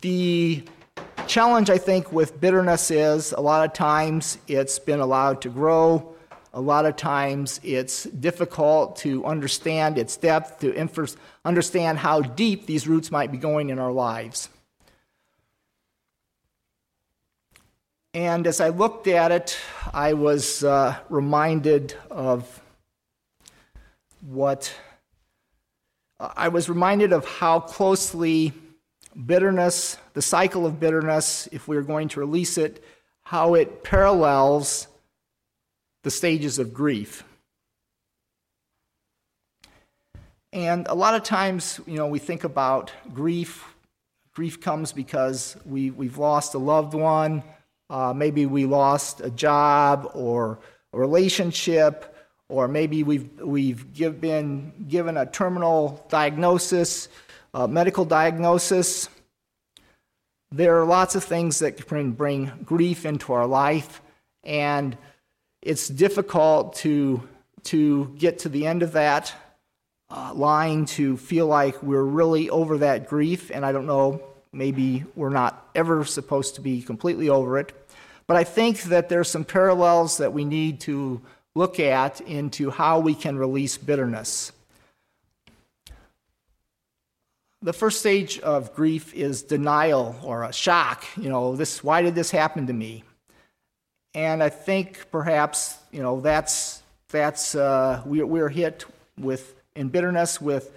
The 0.00 0.64
challenge, 1.26 1.68
I 1.68 1.76
think, 1.76 2.12
with 2.12 2.40
bitterness 2.40 2.90
is 2.90 3.32
a 3.32 3.42
lot 3.42 3.66
of 3.66 3.74
times 3.74 4.38
it's 4.48 4.78
been 4.78 5.00
allowed 5.00 5.42
to 5.42 5.50
grow. 5.50 6.16
A 6.54 6.60
lot 6.60 6.84
of 6.84 6.96
times 6.96 7.60
it's 7.62 8.04
difficult 8.04 8.96
to 8.96 9.24
understand 9.24 9.96
its 9.96 10.18
depth, 10.18 10.60
to 10.60 11.18
understand 11.44 11.98
how 11.98 12.20
deep 12.20 12.66
these 12.66 12.86
roots 12.86 13.10
might 13.10 13.32
be 13.32 13.38
going 13.38 13.70
in 13.70 13.78
our 13.78 13.92
lives. 13.92 14.50
And 18.12 18.46
as 18.46 18.60
I 18.60 18.68
looked 18.68 19.06
at 19.06 19.32
it, 19.32 19.56
I 19.94 20.12
was 20.12 20.62
uh, 20.62 20.98
reminded 21.08 21.96
of 22.10 22.60
what 24.20 24.72
I 26.20 26.48
was 26.48 26.68
reminded 26.68 27.12
of 27.12 27.24
how 27.24 27.60
closely 27.60 28.52
bitterness, 29.26 29.96
the 30.12 30.22
cycle 30.22 30.66
of 30.66 30.78
bitterness, 30.78 31.48
if 31.50 31.66
we 31.66 31.76
are 31.76 31.82
going 31.82 32.08
to 32.08 32.20
release 32.20 32.58
it, 32.58 32.84
how 33.22 33.54
it 33.54 33.82
parallels 33.82 34.86
the 36.02 36.10
stages 36.10 36.58
of 36.58 36.74
grief. 36.74 37.24
And 40.52 40.86
a 40.88 40.94
lot 40.94 41.14
of 41.14 41.22
times, 41.22 41.80
you 41.86 41.96
know, 41.96 42.08
we 42.08 42.18
think 42.18 42.44
about 42.44 42.92
grief. 43.14 43.64
Grief 44.34 44.60
comes 44.60 44.92
because 44.92 45.56
we, 45.64 45.90
we've 45.90 46.18
lost 46.18 46.54
a 46.54 46.58
loved 46.58 46.94
one. 46.94 47.42
Uh, 47.88 48.12
maybe 48.14 48.46
we 48.46 48.66
lost 48.66 49.20
a 49.20 49.30
job 49.30 50.10
or 50.14 50.58
a 50.92 50.98
relationship, 50.98 52.14
or 52.48 52.68
maybe 52.68 53.02
we've, 53.02 53.40
we've 53.40 53.92
give, 53.94 54.20
been 54.20 54.72
given 54.88 55.16
a 55.16 55.26
terminal 55.26 56.04
diagnosis, 56.10 57.08
a 57.54 57.66
medical 57.66 58.04
diagnosis. 58.04 59.08
There 60.50 60.80
are 60.80 60.84
lots 60.84 61.14
of 61.14 61.24
things 61.24 61.60
that 61.60 61.86
can 61.86 62.12
bring 62.12 62.52
grief 62.64 63.06
into 63.06 63.32
our 63.32 63.46
life, 63.46 64.02
and 64.44 64.96
it's 65.62 65.88
difficult 65.88 66.74
to, 66.76 67.26
to 67.64 68.14
get 68.18 68.40
to 68.40 68.48
the 68.48 68.66
end 68.66 68.82
of 68.82 68.92
that 68.92 69.32
uh, 70.10 70.32
line 70.34 70.84
to 70.84 71.16
feel 71.16 71.46
like 71.46 71.82
we're 71.82 72.02
really 72.02 72.50
over 72.50 72.78
that 72.78 73.08
grief. 73.08 73.50
And 73.50 73.64
I 73.64 73.72
don't 73.72 73.86
know, 73.86 74.20
maybe 74.52 75.04
we're 75.14 75.30
not 75.30 75.68
ever 75.74 76.04
supposed 76.04 76.56
to 76.56 76.60
be 76.60 76.82
completely 76.82 77.28
over 77.28 77.58
it. 77.58 77.72
But 78.26 78.36
I 78.36 78.44
think 78.44 78.82
that 78.84 79.08
there's 79.08 79.30
some 79.30 79.44
parallels 79.44 80.18
that 80.18 80.32
we 80.32 80.44
need 80.44 80.80
to 80.80 81.20
look 81.54 81.78
at 81.78 82.20
into 82.22 82.70
how 82.70 82.98
we 82.98 83.14
can 83.14 83.38
release 83.38 83.78
bitterness. 83.78 84.52
The 87.62 87.72
first 87.72 88.00
stage 88.00 88.40
of 88.40 88.74
grief 88.74 89.14
is 89.14 89.42
denial 89.42 90.16
or 90.24 90.42
a 90.42 90.52
shock. 90.52 91.04
You 91.16 91.28
know, 91.28 91.54
this 91.54 91.84
why 91.84 92.02
did 92.02 92.14
this 92.14 92.30
happen 92.30 92.66
to 92.66 92.72
me? 92.72 93.04
And 94.14 94.42
I 94.42 94.50
think 94.50 95.10
perhaps, 95.10 95.78
you 95.90 96.02
know, 96.02 96.20
that's, 96.20 96.82
that's 97.08 97.54
uh, 97.54 98.02
we, 98.04 98.22
we're 98.22 98.48
hit 98.48 98.84
with, 99.18 99.54
in 99.74 99.88
bitterness 99.88 100.40
with, 100.40 100.70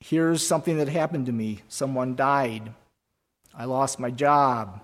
here's 0.00 0.46
something 0.46 0.78
that 0.78 0.88
happened 0.88 1.26
to 1.26 1.32
me. 1.32 1.62
Someone 1.68 2.14
died. 2.14 2.72
I 3.52 3.64
lost 3.64 3.98
my 3.98 4.10
job. 4.10 4.80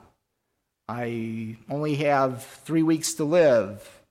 I 0.88 1.56
only 1.70 1.94
have 1.96 2.44
three 2.64 2.82
weeks 2.82 3.14
to 3.14 3.24
live. 3.24 4.02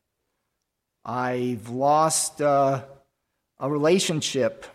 I've 1.03 1.67
lost 1.69 2.41
uh, 2.41 2.83
a 3.59 3.69
relationship. 3.69 4.65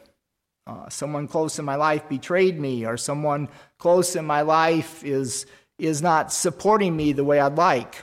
Uh, 0.66 0.88
someone 0.88 1.27
close 1.27 1.59
in 1.59 1.64
my 1.64 1.77
life 1.77 2.09
betrayed 2.09 2.61
me, 2.61 2.85
or 2.85 2.97
someone 2.97 3.49
close 3.79 4.14
in 4.16 4.27
my 4.27 4.42
life 4.42 5.05
is 5.05 5.47
is 5.78 6.02
not 6.02 6.32
supporting 6.32 6.96
me 6.96 7.12
the 7.12 7.24
way 7.24 7.38
I'd 7.38 7.56
like. 7.56 8.02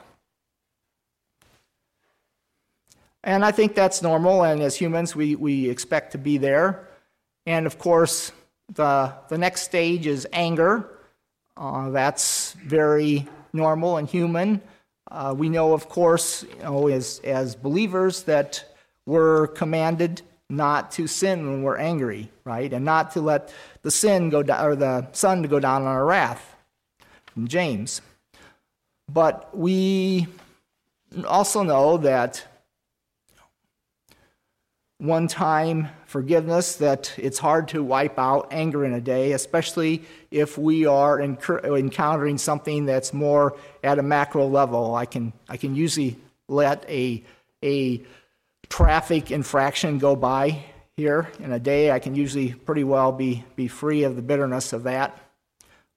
And 3.23 3.45
I 3.45 3.51
think 3.51 3.73
that's 3.73 4.01
normal, 4.01 4.43
and 4.43 4.61
as 4.61 4.75
humans, 4.75 5.15
we, 5.15 5.35
we 5.35 5.69
expect 5.69 6.11
to 6.11 6.17
be 6.17 6.37
there. 6.37 6.87
And 7.45 7.65
of 7.65 7.79
course, 7.79 8.31
the, 8.73 9.13
the 9.29 9.37
next 9.37 9.61
stage 9.61 10.07
is 10.07 10.27
anger. 10.33 10.89
Uh, 11.55 11.89
that's 11.91 12.53
very 12.53 13.27
normal 13.53 13.97
and 13.97 14.09
human. 14.09 14.61
Uh, 15.09 15.33
we 15.37 15.47
know, 15.47 15.73
of 15.73 15.87
course, 15.87 16.43
you 16.43 16.63
know, 16.63 16.87
as, 16.87 17.21
as 17.23 17.55
believers, 17.55 18.23
that 18.23 18.65
we're 19.05 19.47
commanded 19.47 20.21
not 20.49 20.91
to 20.93 21.07
sin 21.07 21.49
when 21.49 21.63
we're 21.63 21.77
angry, 21.77 22.29
right? 22.43 22.73
And 22.73 22.83
not 22.83 23.11
to 23.11 23.21
let 23.21 23.53
the 23.83 23.91
sin 23.91 24.29
go 24.29 24.43
down, 24.43 24.65
or 24.65 24.75
the 24.75 25.07
sun 25.13 25.43
to 25.43 25.47
go 25.47 25.59
down 25.59 25.83
on 25.83 25.87
our 25.87 26.05
wrath. 26.05 26.52
From 27.33 27.47
James. 27.47 28.01
But 29.11 29.57
we 29.57 30.27
also 31.27 31.63
know 31.63 31.97
that 31.97 32.45
one 34.99 35.27
time 35.27 35.89
forgiveness, 36.05 36.75
that 36.75 37.11
it's 37.17 37.39
hard 37.39 37.69
to 37.69 37.83
wipe 37.83 38.19
out 38.19 38.49
anger 38.51 38.85
in 38.85 38.93
a 38.93 39.01
day, 39.01 39.31
especially 39.31 40.03
if 40.29 40.57
we 40.59 40.85
are 40.85 41.19
encountering 41.19 42.37
something 42.37 42.85
that's 42.85 43.13
more 43.13 43.57
at 43.83 43.97
a 43.97 44.03
macro 44.03 44.47
level. 44.47 44.93
I 44.93 45.05
can, 45.05 45.33
I 45.49 45.57
can 45.57 45.75
usually 45.75 46.17
let 46.47 46.87
a, 46.87 47.23
a 47.63 48.01
traffic 48.69 49.31
infraction 49.31 49.97
go 49.97 50.15
by 50.15 50.63
here 50.95 51.27
in 51.39 51.51
a 51.51 51.59
day. 51.59 51.89
I 51.89 51.97
can 51.97 52.13
usually 52.13 52.53
pretty 52.53 52.83
well 52.83 53.11
be, 53.11 53.43
be 53.55 53.67
free 53.67 54.03
of 54.03 54.15
the 54.15 54.21
bitterness 54.21 54.71
of 54.71 54.83
that. 54.83 55.17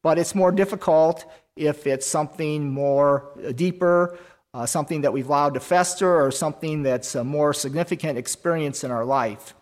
But 0.06 0.18
it's 0.20 0.36
more 0.36 0.52
difficult 0.52 1.26
if 1.56 1.84
it's 1.84 2.06
something 2.06 2.70
more 2.70 3.10
uh, 3.44 3.50
deeper 3.50 4.16
uh, 4.56 4.64
something 4.64 5.02
that 5.02 5.12
we've 5.12 5.28
allowed 5.28 5.52
to 5.52 5.60
fester, 5.60 6.24
or 6.24 6.30
something 6.30 6.82
that's 6.82 7.14
a 7.14 7.22
more 7.22 7.52
significant 7.52 8.16
experience 8.16 8.84
in 8.84 8.90
our 8.90 9.04
life. 9.04 9.54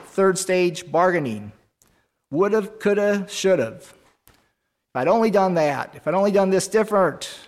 Third 0.00 0.36
stage 0.38 0.92
bargaining. 0.92 1.52
Would 2.30 2.52
have, 2.52 2.78
could 2.78 2.98
have, 2.98 3.30
should 3.30 3.60
have. 3.60 3.94
If 4.28 4.96
I'd 4.96 5.08
only 5.08 5.30
done 5.30 5.54
that, 5.54 5.94
if 5.94 6.06
I'd 6.06 6.14
only 6.14 6.32
done 6.32 6.50
this 6.50 6.68
different, 6.68 7.38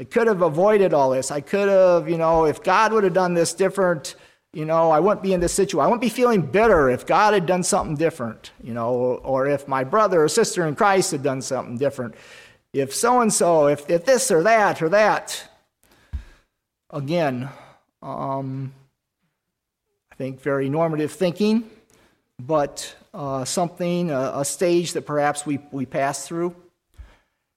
I 0.00 0.04
could 0.04 0.26
have 0.26 0.42
avoided 0.42 0.92
all 0.92 1.10
this. 1.10 1.30
I 1.30 1.40
could 1.40 1.68
have, 1.68 2.08
you 2.08 2.18
know, 2.18 2.46
if 2.46 2.64
God 2.64 2.92
would 2.92 3.04
have 3.04 3.14
done 3.14 3.34
this 3.34 3.54
different, 3.54 4.16
you 4.58 4.64
know, 4.64 4.90
I 4.90 4.98
wouldn't 4.98 5.22
be 5.22 5.32
in 5.32 5.38
this 5.38 5.54
situation. 5.54 5.84
I 5.84 5.86
wouldn't 5.86 6.00
be 6.00 6.08
feeling 6.08 6.42
bitter 6.42 6.90
if 6.90 7.06
God 7.06 7.32
had 7.32 7.46
done 7.46 7.62
something 7.62 7.94
different, 7.94 8.50
you 8.60 8.74
know, 8.74 9.20
or 9.22 9.46
if 9.46 9.68
my 9.68 9.84
brother 9.84 10.24
or 10.24 10.28
sister 10.28 10.66
in 10.66 10.74
Christ 10.74 11.12
had 11.12 11.22
done 11.22 11.42
something 11.42 11.78
different. 11.78 12.16
If 12.72 12.92
so 12.92 13.20
and 13.20 13.32
so, 13.32 13.68
if, 13.68 13.88
if 13.88 14.04
this 14.04 14.32
or 14.32 14.42
that 14.42 14.82
or 14.82 14.88
that. 14.88 15.48
Again, 16.90 17.48
um, 18.02 18.72
I 20.10 20.16
think 20.16 20.42
very 20.42 20.68
normative 20.68 21.12
thinking, 21.12 21.70
but 22.40 22.96
uh, 23.14 23.44
something, 23.44 24.10
a, 24.10 24.32
a 24.38 24.44
stage 24.44 24.94
that 24.94 25.06
perhaps 25.06 25.46
we, 25.46 25.60
we 25.70 25.86
pass 25.86 26.26
through. 26.26 26.56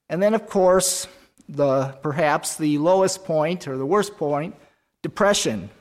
And 0.08 0.22
then, 0.22 0.36
of 0.36 0.48
course, 0.48 1.08
the 1.50 1.96
perhaps 2.04 2.58
the 2.58 2.78
lowest 2.78 3.26
point 3.26 3.68
or 3.68 3.76
the 3.76 3.88
worst 3.88 4.18
point, 4.18 4.56
depression 5.02 5.72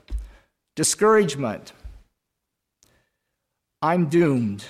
discouragement. 0.80 1.74
I'm 3.82 4.08
doomed. 4.08 4.64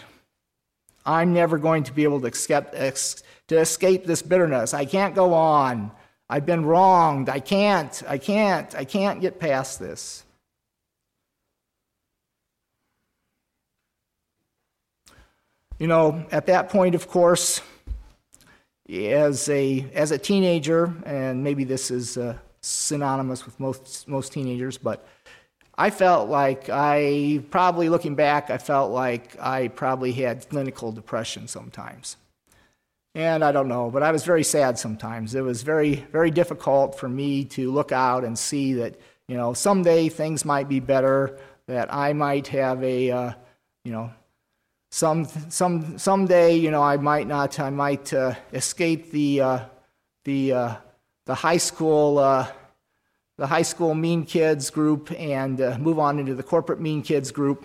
I'm 1.07 1.33
never 1.33 1.57
going 1.57 1.85
to 1.85 1.93
be 1.93 2.03
able 2.03 2.21
to, 2.23 2.27
accept, 2.27 2.73
to 2.73 3.57
escape 3.57 4.07
this 4.07 4.21
bitterness. 4.21 4.75
I 4.75 4.87
can't 4.87 5.15
go 5.15 5.35
on. 5.35 5.93
I've 6.29 6.45
been 6.45 6.65
wronged. 6.65 7.29
I 7.29 7.39
can't. 7.39 8.03
I 8.09 8.19
can't. 8.19 8.75
I 8.75 8.85
can't 8.85 9.21
get 9.21 9.39
past 9.39 9.79
this. 9.79 10.25
You 15.79 15.87
know, 15.87 16.27
at 16.33 16.47
that 16.47 16.71
point, 16.71 16.97
of 16.97 17.07
course, 17.07 17.61
as 18.93 19.49
a, 19.49 19.87
as 19.95 20.11
a 20.11 20.19
teenager, 20.19 20.93
and 21.07 21.45
maybe 21.45 21.63
this 21.63 21.93
is 21.93 22.19
uh, 22.19 22.37
synonymous 22.63 23.47
with 23.47 23.61
most, 23.61 24.09
most 24.09 24.33
teenagers, 24.33 24.77
but 24.77 25.07
I 25.77 25.91
felt 25.91 26.29
like 26.29 26.69
I, 26.69 27.43
probably 27.51 27.89
looking 27.89 28.15
back, 28.15 28.51
I 28.51 28.59
felt 28.59 28.93
like 28.93 29.41
I 29.41 29.69
probably 29.69 30.13
had 30.13 30.49
clinical 30.49 30.93
depression 30.93 31.49
sometimes. 31.49 32.17
And 33.15 33.43
I 33.43 33.51
don't 33.51 33.69
know, 33.69 33.91
but 33.91 34.03
I 34.03 34.13
was 34.13 34.25
very 34.25 34.45
sad 34.45 34.79
sometimes. 34.79 35.35
It 35.35 35.41
was 35.41 35.63
very, 35.63 35.97
very 36.13 36.31
difficult 36.31 36.99
for 36.99 37.09
me 37.09 37.45
to 37.47 37.73
look 37.73 37.93
out 37.93 38.25
and 38.25 38.39
see 38.39 38.75
that, 38.75 39.01
you 39.27 39.37
know, 39.37 39.53
someday 39.53 40.09
things 40.09 40.45
might 40.45 40.69
be 40.69 40.81
better, 40.81 41.39
that 41.67 41.93
I 41.93 42.13
might 42.13 42.47
have 42.49 42.83
a, 42.85 43.11
uh, 43.11 43.33
you 43.85 43.93
know, 43.93 44.13
some, 44.93 45.25
some, 45.49 45.99
someday, 45.99 46.57
you 46.57 46.71
know, 46.71 46.83
I 46.83 46.97
might 46.97 47.27
not, 47.27 47.59
I 47.59 47.71
might 47.71 48.13
uh, 48.13 48.35
escape 48.53 49.11
the, 49.11 49.41
uh, 49.41 49.61
the, 50.25 50.53
uh, 50.53 50.75
the 51.27 51.35
high 51.35 51.57
school 51.57 52.19
uh, 52.19 52.47
the 53.41 53.47
high 53.47 53.63
school 53.63 53.95
mean 53.95 54.27
kids 54.27 54.69
group 54.69 55.11
and 55.19 55.63
uh, 55.63 55.79
move 55.79 55.99
on 55.99 56.19
into 56.19 56.35
the 56.35 56.43
corporate 56.43 56.79
mean 56.79 57.01
kids 57.01 57.31
group. 57.31 57.65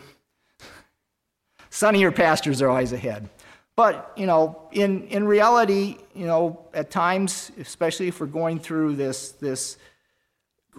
Sunnier 1.69 2.13
pastures 2.13 2.61
are 2.61 2.69
always 2.69 2.93
ahead. 2.93 3.27
But, 3.75 4.13
you 4.15 4.25
know, 4.25 4.69
in, 4.71 5.03
in 5.07 5.27
reality, 5.27 5.97
you 6.13 6.27
know, 6.27 6.65
at 6.73 6.91
times, 6.91 7.51
especially 7.59 8.07
if 8.07 8.21
we're 8.21 8.27
going 8.27 8.57
through 8.57 8.95
this, 8.95 9.31
this 9.31 9.75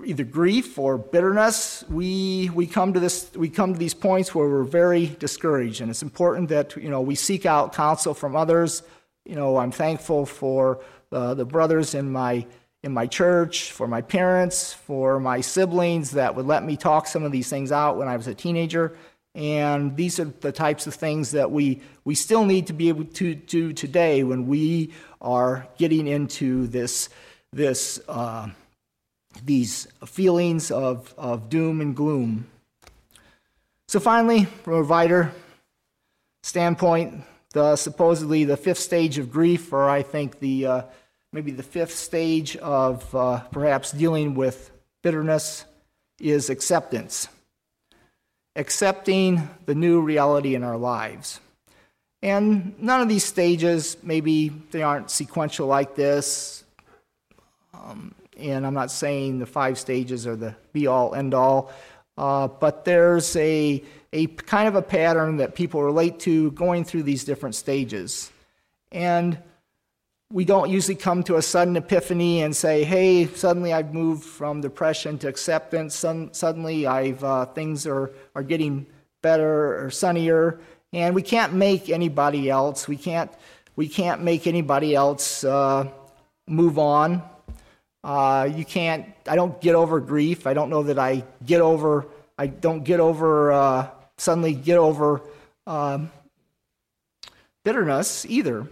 either 0.02 0.24
grief 0.24 0.78
or 0.78 0.96
bitterness, 0.96 1.84
we, 1.90 2.48
we, 2.54 2.66
come 2.66 2.94
to 2.94 3.00
this, 3.00 3.30
we 3.36 3.50
come 3.50 3.74
to 3.74 3.78
these 3.78 3.92
points 3.92 4.34
where 4.34 4.48
we're 4.48 4.64
very 4.64 5.08
discouraged. 5.18 5.82
And 5.82 5.90
it's 5.90 6.02
important 6.02 6.48
that, 6.48 6.74
you 6.74 6.88
know, 6.88 7.02
we 7.02 7.16
seek 7.16 7.44
out 7.44 7.74
counsel 7.74 8.14
from 8.14 8.34
others. 8.34 8.82
You 9.26 9.34
know, 9.34 9.58
I'm 9.58 9.72
thankful 9.72 10.24
for 10.24 10.80
uh, 11.12 11.34
the 11.34 11.44
brothers 11.44 11.94
in 11.94 12.10
my 12.10 12.46
in 12.86 12.92
my 12.92 13.04
church, 13.04 13.72
for 13.72 13.88
my 13.88 14.00
parents, 14.00 14.72
for 14.72 15.18
my 15.18 15.40
siblings 15.40 16.12
that 16.12 16.36
would 16.36 16.46
let 16.46 16.64
me 16.64 16.76
talk 16.76 17.08
some 17.08 17.24
of 17.24 17.32
these 17.32 17.50
things 17.50 17.72
out 17.72 17.96
when 17.96 18.06
I 18.06 18.16
was 18.16 18.28
a 18.28 18.34
teenager. 18.34 18.96
And 19.34 19.96
these 19.96 20.20
are 20.20 20.26
the 20.26 20.52
types 20.52 20.86
of 20.86 20.94
things 20.94 21.32
that 21.32 21.50
we, 21.50 21.82
we 22.04 22.14
still 22.14 22.44
need 22.44 22.68
to 22.68 22.72
be 22.72 22.88
able 22.88 23.04
to 23.04 23.34
do 23.34 23.72
today 23.72 24.22
when 24.22 24.46
we 24.46 24.92
are 25.20 25.66
getting 25.78 26.06
into 26.06 26.68
this, 26.68 27.08
this, 27.52 27.98
uh, 28.08 28.50
these 29.44 29.88
feelings 30.06 30.70
of, 30.70 31.12
of 31.18 31.48
doom 31.48 31.80
and 31.80 31.96
gloom. 31.96 32.46
So, 33.88 33.98
finally, 33.98 34.44
from 34.44 34.74
a 34.74 34.82
writer 34.82 35.32
standpoint, 36.44 37.24
the 37.50 37.74
supposedly 37.74 38.44
the 38.44 38.56
fifth 38.56 38.78
stage 38.78 39.18
of 39.18 39.32
grief, 39.32 39.72
or 39.72 39.88
I 39.88 40.02
think 40.02 40.38
the 40.38 40.66
uh, 40.66 40.82
maybe 41.32 41.50
the 41.50 41.62
fifth 41.62 41.94
stage 41.94 42.56
of 42.56 43.14
uh, 43.14 43.40
perhaps 43.50 43.92
dealing 43.92 44.34
with 44.34 44.70
bitterness 45.02 45.64
is 46.18 46.50
acceptance. 46.50 47.28
Accepting 48.54 49.48
the 49.66 49.74
new 49.74 50.00
reality 50.00 50.54
in 50.54 50.64
our 50.64 50.76
lives. 50.78 51.40
And 52.22 52.74
none 52.80 53.02
of 53.02 53.08
these 53.08 53.24
stages, 53.24 53.96
maybe 54.02 54.48
they 54.48 54.82
aren't 54.82 55.10
sequential 55.10 55.66
like 55.66 55.94
this. 55.94 56.64
Um, 57.74 58.14
and 58.38 58.66
I'm 58.66 58.74
not 58.74 58.90
saying 58.90 59.38
the 59.38 59.46
five 59.46 59.78
stages 59.78 60.26
are 60.26 60.36
the 60.36 60.54
be 60.72 60.86
all 60.86 61.14
end 61.14 61.34
all, 61.34 61.70
uh, 62.18 62.48
but 62.48 62.84
there's 62.84 63.36
a, 63.36 63.82
a 64.12 64.26
kind 64.26 64.68
of 64.68 64.74
a 64.74 64.82
pattern 64.82 65.38
that 65.38 65.54
people 65.54 65.82
relate 65.82 66.20
to 66.20 66.50
going 66.52 66.84
through 66.84 67.02
these 67.02 67.24
different 67.24 67.54
stages. 67.54 68.30
And 68.90 69.38
we 70.32 70.44
don't 70.44 70.70
usually 70.70 70.96
come 70.96 71.22
to 71.22 71.36
a 71.36 71.42
sudden 71.42 71.76
epiphany 71.76 72.42
and 72.42 72.54
say, 72.54 72.82
hey, 72.82 73.26
suddenly 73.26 73.72
I've 73.72 73.94
moved 73.94 74.24
from 74.24 74.60
depression 74.60 75.18
to 75.18 75.28
acceptance. 75.28 75.94
suddenly 75.94 76.86
I've, 76.86 77.22
uh, 77.22 77.46
things 77.46 77.86
are, 77.86 78.10
are 78.34 78.42
getting 78.42 78.86
better 79.22 79.84
or 79.84 79.90
sunnier. 79.90 80.58
And 80.92 81.14
we 81.14 81.22
can't 81.22 81.52
make 81.52 81.90
anybody 81.90 82.50
else, 82.50 82.88
we 82.88 82.96
can't, 82.96 83.30
we 83.76 83.88
can't 83.88 84.22
make 84.22 84.46
anybody 84.46 84.94
else 84.94 85.44
uh, 85.44 85.88
move 86.48 86.78
on. 86.78 87.22
Uh, 88.02 88.48
you 88.52 88.64
can't, 88.64 89.06
I 89.28 89.36
don't 89.36 89.60
get 89.60 89.74
over 89.74 90.00
grief. 90.00 90.46
I 90.46 90.54
don't 90.54 90.70
know 90.70 90.84
that 90.84 90.98
I 90.98 91.24
get 91.44 91.60
over, 91.60 92.06
I 92.38 92.46
don't 92.46 92.84
get 92.84 93.00
over, 93.00 93.52
uh, 93.52 93.88
suddenly 94.16 94.54
get 94.54 94.78
over 94.78 95.22
um, 95.66 96.10
bitterness 97.64 98.24
either. 98.28 98.66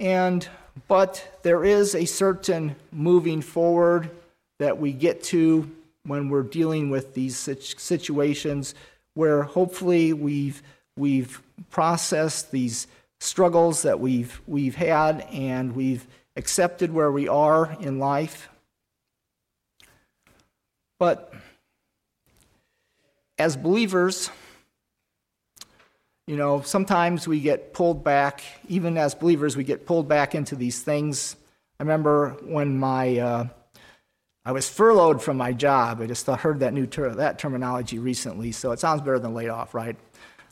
And 0.00 0.48
but 0.88 1.38
there 1.42 1.64
is 1.64 1.94
a 1.94 2.06
certain 2.06 2.74
moving 2.90 3.42
forward 3.42 4.10
that 4.58 4.78
we 4.78 4.92
get 4.92 5.22
to 5.24 5.70
when 6.04 6.30
we're 6.30 6.42
dealing 6.42 6.90
with 6.90 7.14
these 7.14 7.36
situations 7.36 8.74
where 9.14 9.42
hopefully 9.42 10.12
we've, 10.12 10.62
we've 10.96 11.42
processed 11.70 12.50
these 12.50 12.86
struggles 13.20 13.82
that 13.82 14.00
we've, 14.00 14.40
we've 14.46 14.74
had 14.74 15.20
and 15.32 15.76
we've 15.76 16.06
accepted 16.36 16.92
where 16.92 17.12
we 17.12 17.28
are 17.28 17.76
in 17.80 17.98
life. 17.98 18.48
But 20.98 21.34
as 23.38 23.56
believers, 23.56 24.30
You 26.30 26.36
know, 26.36 26.60
sometimes 26.60 27.26
we 27.26 27.40
get 27.40 27.72
pulled 27.72 28.04
back, 28.04 28.44
even 28.68 28.96
as 28.96 29.16
believers, 29.16 29.56
we 29.56 29.64
get 29.64 29.84
pulled 29.84 30.06
back 30.06 30.36
into 30.36 30.54
these 30.54 30.80
things. 30.80 31.34
I 31.80 31.82
remember 31.82 32.36
when 32.44 32.78
my 32.78 33.18
uh, 33.18 33.48
I 34.44 34.52
was 34.52 34.68
furloughed 34.68 35.20
from 35.20 35.36
my 35.36 35.52
job. 35.52 36.00
I 36.00 36.06
just 36.06 36.28
heard 36.28 36.60
that 36.60 36.72
new 36.72 36.86
ter- 36.86 37.16
that 37.16 37.40
terminology 37.40 37.98
recently, 37.98 38.52
so 38.52 38.70
it 38.70 38.78
sounds 38.78 39.00
better 39.00 39.18
than 39.18 39.34
laid 39.34 39.48
off, 39.48 39.74
right? 39.74 39.96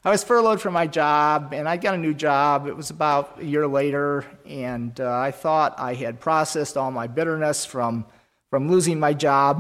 I 0.04 0.10
was 0.10 0.24
furloughed 0.24 0.60
from 0.60 0.74
my 0.74 0.88
job, 0.88 1.52
and 1.52 1.68
I 1.68 1.76
got 1.76 1.94
a 1.94 1.98
new 1.98 2.12
job. 2.12 2.66
It 2.66 2.76
was 2.76 2.90
about 2.90 3.40
a 3.40 3.44
year 3.44 3.68
later, 3.68 4.24
and 4.44 5.00
uh, 5.00 5.16
I 5.16 5.30
thought 5.30 5.78
I 5.78 5.94
had 5.94 6.18
processed 6.18 6.76
all 6.76 6.90
my 6.90 7.06
bitterness 7.06 7.64
from 7.64 8.04
from 8.50 8.68
losing 8.68 8.98
my 8.98 9.14
job. 9.14 9.58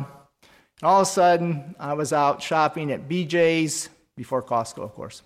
And 0.80 0.88
all 0.88 1.00
of 1.00 1.06
a 1.06 1.10
sudden, 1.10 1.76
I 1.78 1.94
was 1.94 2.12
out 2.12 2.42
shopping 2.42 2.90
at 2.90 3.08
BJ's 3.08 3.88
before 4.16 4.42
Costco, 4.42 4.82
of 4.82 4.94
course. 4.96 5.22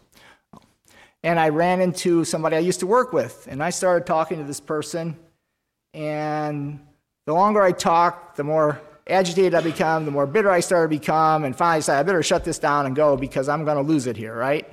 And 1.24 1.38
I 1.38 1.50
ran 1.50 1.80
into 1.80 2.24
somebody 2.24 2.56
I 2.56 2.60
used 2.60 2.80
to 2.80 2.86
work 2.86 3.12
with, 3.12 3.46
and 3.50 3.62
I 3.62 3.70
started 3.70 4.06
talking 4.06 4.38
to 4.38 4.44
this 4.44 4.60
person. 4.60 5.16
And 5.94 6.80
the 7.26 7.32
longer 7.32 7.62
I 7.62 7.72
talked, 7.72 8.36
the 8.36 8.44
more 8.44 8.80
agitated 9.06 9.54
I 9.54 9.60
become, 9.60 10.04
the 10.04 10.10
more 10.10 10.26
bitter 10.26 10.50
I 10.50 10.60
started 10.60 10.94
to 10.94 11.00
become, 11.00 11.44
and 11.44 11.54
finally 11.54 11.78
I 11.78 11.80
said, 11.80 11.98
I 11.98 12.02
better 12.02 12.22
shut 12.22 12.44
this 12.44 12.58
down 12.58 12.86
and 12.86 12.96
go 12.96 13.16
because 13.16 13.48
I'm 13.48 13.64
going 13.64 13.76
to 13.76 13.82
lose 13.82 14.06
it 14.06 14.16
here, 14.16 14.34
right? 14.34 14.68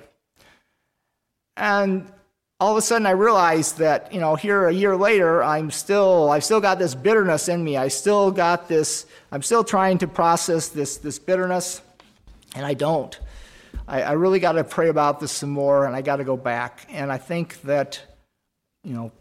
And 1.58 2.12
all 2.60 2.72
of 2.72 2.78
a 2.78 2.82
sudden 2.82 3.06
I 3.06 3.12
realized 3.12 3.78
that, 3.78 4.14
you 4.14 4.20
know, 4.20 4.36
here 4.36 4.68
a 4.68 4.74
year 4.74 4.96
later, 4.96 5.44
I'm 5.44 5.72
still, 5.72 6.30
I've 6.30 6.44
still 6.44 6.62
got 6.62 6.80
this 6.80 6.96
bitterness 6.96 7.50
in 7.50 7.64
me. 7.64 7.78
I 7.78 7.88
still 7.88 8.32
got 8.32 8.68
this, 8.68 9.06
I'm 9.32 9.42
still 9.42 9.64
trying 9.64 9.98
to 10.00 10.08
process 10.08 10.70
this, 10.70 10.98
this 10.98 11.20
bitterness, 11.20 11.82
and 12.56 12.66
I 12.66 12.74
don't. 12.74 13.18
I, 13.88 14.02
I 14.02 14.12
really 14.14 14.40
got 14.40 14.54
to 14.54 14.64
pray 14.64 14.90
about 14.90 15.20
this 15.20 15.32
some 15.32 15.50
more, 15.50 15.86
and 15.86 15.96
I 15.96 16.02
got 16.02 16.18
to 16.18 16.24
go 16.24 16.38
back. 16.38 16.86
And 16.90 17.12
I 17.12 17.18
think 17.18 17.62
that, 17.64 18.02
you 18.84 18.94
know, 18.94 19.12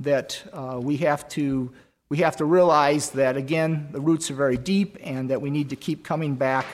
that 0.00 0.42
uh, 0.52 0.80
we 0.82 0.96
have 0.98 1.28
to 1.30 1.72
we 2.08 2.18
have 2.18 2.36
to 2.36 2.44
realize 2.44 3.10
that 3.10 3.36
again 3.36 3.88
the 3.92 4.00
roots 4.00 4.30
are 4.30 4.34
very 4.34 4.56
deep, 4.56 4.98
and 5.02 5.30
that 5.30 5.40
we 5.40 5.50
need 5.50 5.70
to 5.70 5.76
keep 5.76 6.04
coming 6.04 6.34
back 6.34 6.66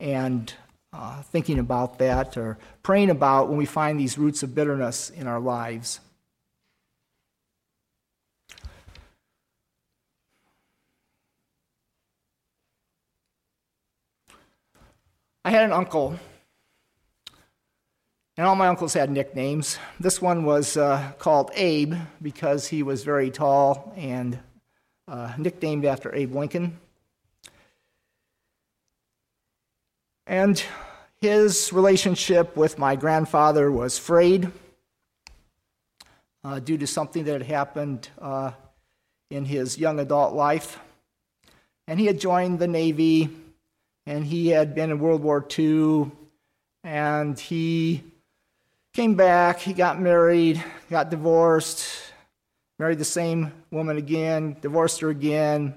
and 0.00 0.52
uh, 0.92 1.22
thinking 1.22 1.58
about 1.58 1.98
that 1.98 2.36
or 2.36 2.58
praying 2.82 3.10
about 3.10 3.48
when 3.48 3.56
we 3.56 3.66
find 3.66 3.98
these 3.98 4.18
roots 4.18 4.42
of 4.42 4.54
bitterness 4.54 5.10
in 5.10 5.26
our 5.26 5.40
lives. 5.40 6.00
I 15.44 15.50
had 15.50 15.64
an 15.64 15.72
uncle 15.72 16.18
and 18.36 18.46
all 18.46 18.54
my 18.54 18.68
uncles 18.68 18.94
had 18.94 19.10
nicknames. 19.10 19.78
This 20.00 20.22
one 20.22 20.44
was 20.44 20.76
uh, 20.76 21.12
called 21.18 21.50
Abe 21.54 21.94
because 22.22 22.66
he 22.66 22.82
was 22.82 23.04
very 23.04 23.30
tall 23.30 23.92
and 23.96 24.38
uh, 25.06 25.34
nicknamed 25.36 25.84
after 25.84 26.14
Abe 26.14 26.34
Lincoln. 26.34 26.78
And 30.26 30.62
his 31.20 31.72
relationship 31.74 32.56
with 32.56 32.78
my 32.78 32.96
grandfather 32.96 33.70
was 33.70 33.98
frayed 33.98 34.50
uh, 36.42 36.58
due 36.58 36.78
to 36.78 36.86
something 36.86 37.24
that 37.24 37.32
had 37.32 37.42
happened 37.42 38.08
uh, 38.18 38.52
in 39.30 39.44
his 39.44 39.76
young 39.76 40.00
adult 40.00 40.34
life. 40.34 40.78
And 41.86 42.00
he 42.00 42.06
had 42.06 42.18
joined 42.18 42.60
the 42.60 42.68
Navy 42.68 43.28
and 44.06 44.24
he 44.24 44.48
had 44.48 44.74
been 44.74 44.90
in 44.90 45.00
World 45.00 45.22
War 45.22 45.46
II 45.58 46.10
and 46.82 47.38
he 47.38 48.02
Came 48.94 49.14
back, 49.14 49.58
he 49.58 49.72
got 49.72 49.98
married, 49.98 50.62
got 50.90 51.08
divorced, 51.08 51.88
married 52.78 52.98
the 52.98 53.06
same 53.06 53.50
woman 53.70 53.96
again, 53.96 54.54
divorced 54.60 55.00
her 55.00 55.08
again, 55.08 55.74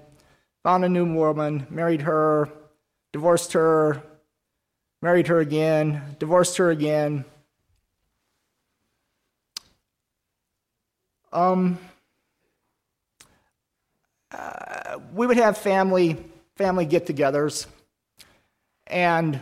found 0.64 0.84
a 0.84 0.90
new 0.90 1.06
woman, 1.06 1.66
married 1.70 2.02
her, 2.02 2.50
divorced 3.14 3.54
her, 3.54 4.04
married 5.02 5.28
her 5.28 5.40
again, 5.40 6.18
divorced 6.20 6.58
her 6.58 6.72
again. 6.72 7.24
Um, 11.32 11.80
uh, 14.34 15.00
we 15.14 15.26
would 15.26 15.38
have 15.38 15.58
family 15.58 16.18
family 16.58 16.86
get-togethers, 16.86 17.68
and 18.88 19.40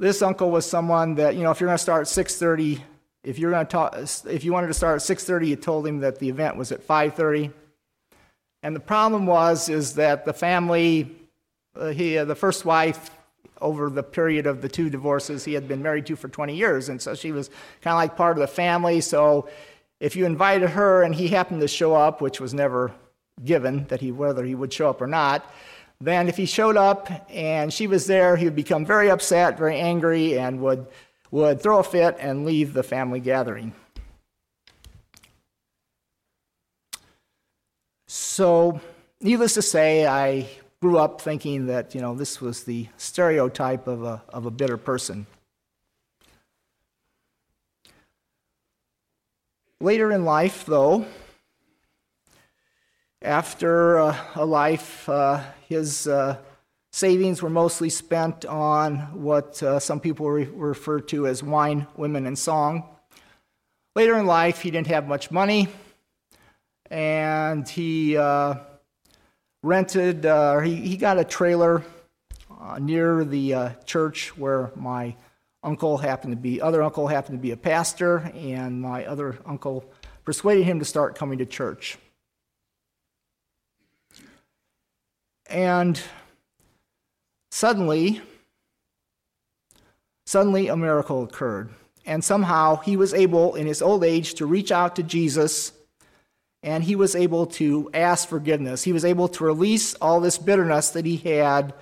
this 0.00 0.22
uncle 0.22 0.50
was 0.50 0.66
someone 0.66 1.14
that, 1.16 1.36
you 1.36 1.42
know, 1.42 1.50
if 1.50 1.60
you're 1.60 1.68
going 1.68 1.76
to 1.76 1.82
start 1.82 2.02
at 2.02 2.08
6:30, 2.08 2.80
if 3.22 3.38
you're 3.38 3.50
going 3.50 3.66
to 3.66 3.70
talk, 3.70 3.96
if 4.26 4.44
you 4.44 4.52
wanted 4.52 4.68
to 4.68 4.74
start 4.74 4.96
at 4.96 5.02
6:30, 5.02 5.48
you 5.48 5.56
told 5.56 5.86
him 5.86 6.00
that 6.00 6.18
the 6.18 6.28
event 6.28 6.56
was 6.56 6.72
at 6.72 6.86
5:30. 6.86 7.52
And 8.62 8.74
the 8.74 8.80
problem 8.80 9.26
was 9.26 9.68
is 9.68 9.94
that 9.94 10.24
the 10.24 10.32
family, 10.32 11.14
uh, 11.76 11.88
he, 11.88 12.18
uh, 12.18 12.24
the 12.24 12.34
first 12.34 12.64
wife, 12.64 13.10
over 13.60 13.90
the 13.90 14.02
period 14.02 14.46
of 14.46 14.62
the 14.62 14.68
two 14.70 14.88
divorces, 14.88 15.44
he 15.44 15.52
had 15.52 15.68
been 15.68 15.82
married 15.82 16.06
to 16.06 16.16
for 16.16 16.28
20 16.28 16.56
years, 16.56 16.88
and 16.88 17.00
so 17.00 17.14
she 17.14 17.30
was 17.30 17.48
kind 17.82 17.92
of 17.92 17.98
like 17.98 18.16
part 18.16 18.38
of 18.38 18.40
the 18.40 18.46
family. 18.46 19.02
So 19.02 19.48
if 20.00 20.16
you 20.16 20.24
invited 20.24 20.70
her 20.70 21.02
and 21.02 21.14
he 21.14 21.28
happened 21.28 21.60
to 21.60 21.68
show 21.68 21.94
up, 21.94 22.22
which 22.22 22.40
was 22.40 22.54
never 22.54 22.90
given 23.44 23.84
that 23.88 24.00
he 24.00 24.12
whether 24.12 24.44
he 24.44 24.54
would 24.54 24.72
show 24.72 24.88
up 24.88 25.02
or 25.02 25.06
not, 25.06 25.44
then 26.00 26.28
if 26.28 26.36
he 26.36 26.46
showed 26.46 26.76
up 26.76 27.10
and 27.30 27.72
she 27.72 27.86
was 27.86 28.06
there, 28.06 28.36
he 28.36 28.46
would 28.46 28.56
become 28.56 28.86
very 28.86 29.10
upset, 29.10 29.58
very 29.58 29.78
angry, 29.78 30.38
and 30.38 30.60
would, 30.60 30.86
would 31.30 31.60
throw 31.60 31.78
a 31.78 31.82
fit 31.82 32.16
and 32.18 32.46
leave 32.46 32.72
the 32.72 32.82
family 32.82 33.20
gathering. 33.20 33.74
So, 38.06 38.80
needless 39.20 39.54
to 39.54 39.62
say, 39.62 40.06
I 40.06 40.48
grew 40.80 40.96
up 40.96 41.20
thinking 41.20 41.66
that, 41.66 41.94
you 41.94 42.00
know, 42.00 42.14
this 42.14 42.40
was 42.40 42.64
the 42.64 42.88
stereotype 42.96 43.86
of 43.86 44.02
a, 44.02 44.22
of 44.30 44.46
a 44.46 44.50
bitter 44.50 44.78
person. 44.78 45.26
Later 49.82 50.10
in 50.12 50.24
life, 50.24 50.64
though, 50.64 51.04
after 53.20 53.98
uh, 53.98 54.16
a 54.34 54.44
life, 54.46 55.06
uh, 55.08 55.42
his 55.70 56.08
uh, 56.08 56.36
savings 56.90 57.40
were 57.40 57.48
mostly 57.48 57.88
spent 57.88 58.44
on 58.44 58.96
what 59.22 59.62
uh, 59.62 59.78
some 59.78 60.00
people 60.00 60.28
re- 60.28 60.48
refer 60.52 60.98
to 60.98 61.28
as 61.28 61.44
wine, 61.44 61.86
women, 61.96 62.26
and 62.26 62.36
song. 62.36 62.88
Later 63.94 64.18
in 64.18 64.26
life, 64.26 64.62
he 64.62 64.72
didn't 64.72 64.88
have 64.88 65.06
much 65.06 65.30
money, 65.30 65.68
and 66.90 67.68
he 67.68 68.16
uh, 68.16 68.56
rented, 69.62 70.26
uh, 70.26 70.58
he, 70.58 70.74
he 70.74 70.96
got 70.96 71.18
a 71.18 71.24
trailer 71.24 71.84
near 72.80 73.24
the 73.24 73.76
church 73.86 74.36
where 74.36 74.72
my 74.74 75.14
uncle 75.62 75.98
happened 75.98 76.32
to 76.32 76.36
be, 76.36 76.60
other 76.60 76.82
uncle 76.82 77.06
happened 77.06 77.38
to 77.38 77.42
be 77.42 77.52
a 77.52 77.56
pastor, 77.56 78.30
and 78.34 78.82
my 78.82 79.06
other 79.06 79.38
uncle 79.46 79.84
persuaded 80.24 80.64
him 80.64 80.80
to 80.80 80.84
start 80.84 81.14
coming 81.14 81.38
to 81.38 81.46
church. 81.46 81.96
And 85.50 86.00
suddenly, 87.50 88.22
suddenly 90.24 90.68
a 90.68 90.76
miracle 90.76 91.24
occurred. 91.24 91.70
And 92.06 92.24
somehow 92.24 92.76
he 92.76 92.96
was 92.96 93.12
able, 93.12 93.54
in 93.56 93.66
his 93.66 93.82
old 93.82 94.04
age, 94.04 94.34
to 94.34 94.46
reach 94.46 94.72
out 94.72 94.96
to 94.96 95.02
Jesus 95.02 95.72
and 96.62 96.84
he 96.84 96.96
was 96.96 97.16
able 97.16 97.46
to 97.46 97.90
ask 97.94 98.28
forgiveness. 98.28 98.82
He 98.82 98.92
was 98.92 99.04
able 99.04 99.28
to 99.28 99.44
release 99.44 99.94
all 99.94 100.20
this 100.20 100.38
bitterness 100.38 100.90
that 100.90 101.06
he 101.06 101.16
had 101.16 101.72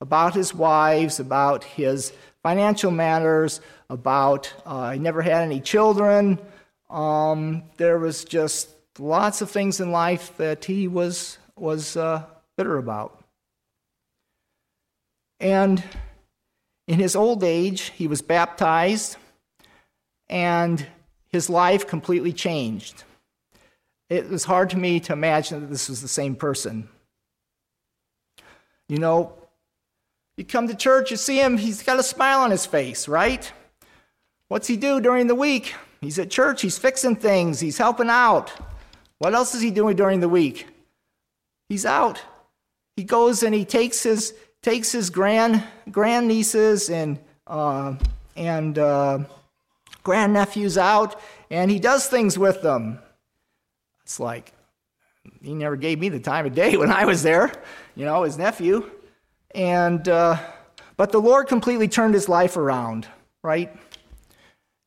about 0.00 0.34
his 0.34 0.54
wives, 0.54 1.18
about 1.18 1.64
his 1.64 2.12
financial 2.42 2.90
matters, 2.90 3.60
about 3.88 4.52
uh, 4.64 4.92
he 4.92 4.98
never 4.98 5.20
had 5.20 5.42
any 5.42 5.60
children. 5.60 6.38
Um, 6.88 7.64
there 7.76 7.98
was 7.98 8.24
just 8.24 8.70
lots 8.98 9.42
of 9.42 9.50
things 9.50 9.80
in 9.80 9.90
life 9.90 10.36
that 10.36 10.64
he 10.64 10.86
was 10.88 11.38
was 11.56 11.96
uh, 11.96 12.24
bitter 12.60 12.76
about. 12.76 13.18
And 15.40 15.82
in 16.86 16.98
his 16.98 17.16
old 17.16 17.42
age, 17.42 17.90
he 17.96 18.06
was 18.06 18.20
baptized, 18.20 19.16
and 20.28 20.86
his 21.28 21.48
life 21.48 21.86
completely 21.86 22.34
changed. 22.34 23.04
It 24.10 24.28
was 24.28 24.44
hard 24.44 24.68
to 24.70 24.76
me 24.76 25.00
to 25.00 25.14
imagine 25.14 25.62
that 25.62 25.70
this 25.70 25.88
was 25.88 26.02
the 26.02 26.08
same 26.08 26.36
person. 26.36 26.90
You 28.90 28.98
know, 28.98 29.32
you 30.36 30.44
come 30.44 30.68
to 30.68 30.74
church, 30.74 31.10
you 31.10 31.16
see 31.16 31.40
him, 31.40 31.56
he's 31.56 31.82
got 31.82 31.98
a 31.98 32.02
smile 32.02 32.40
on 32.40 32.50
his 32.50 32.66
face, 32.66 33.08
right? 33.08 33.50
What's 34.48 34.66
he 34.66 34.76
do 34.76 35.00
during 35.00 35.28
the 35.28 35.34
week? 35.34 35.72
He's 36.02 36.18
at 36.18 36.28
church, 36.28 36.60
he's 36.60 36.76
fixing 36.76 37.16
things, 37.16 37.60
he's 37.60 37.78
helping 37.78 38.10
out. 38.10 38.52
What 39.16 39.32
else 39.32 39.54
is 39.54 39.62
he 39.62 39.70
doing 39.70 39.96
during 39.96 40.20
the 40.20 40.28
week? 40.28 40.66
He's 41.70 41.86
out 41.86 42.20
he 43.00 43.04
goes 43.04 43.42
and 43.42 43.54
he 43.54 43.64
takes 43.64 44.02
his 44.02 44.34
takes 44.60 44.92
his 44.92 45.08
grand 45.08 45.64
grandnieces 45.90 46.90
and 46.90 47.18
uh, 47.46 47.94
and 48.36 48.78
uh, 48.78 49.20
grandnephews 50.04 50.76
out, 50.76 51.18
and 51.50 51.70
he 51.70 51.78
does 51.78 52.06
things 52.08 52.36
with 52.36 52.60
them. 52.60 52.98
It's 54.02 54.20
like, 54.20 54.52
he 55.40 55.54
never 55.54 55.76
gave 55.76 55.98
me 55.98 56.10
the 56.10 56.20
time 56.20 56.44
of 56.44 56.54
day 56.54 56.76
when 56.82 56.90
I 56.90 57.06
was 57.06 57.22
there, 57.22 57.50
you 57.96 58.04
know, 58.04 58.24
his 58.24 58.36
nephew. 58.36 58.90
And, 59.54 60.06
uh, 60.06 60.38
but 60.98 61.10
the 61.10 61.22
Lord 61.22 61.48
completely 61.48 61.88
turned 61.88 62.12
his 62.12 62.28
life 62.28 62.58
around, 62.58 63.08
right? 63.42 63.74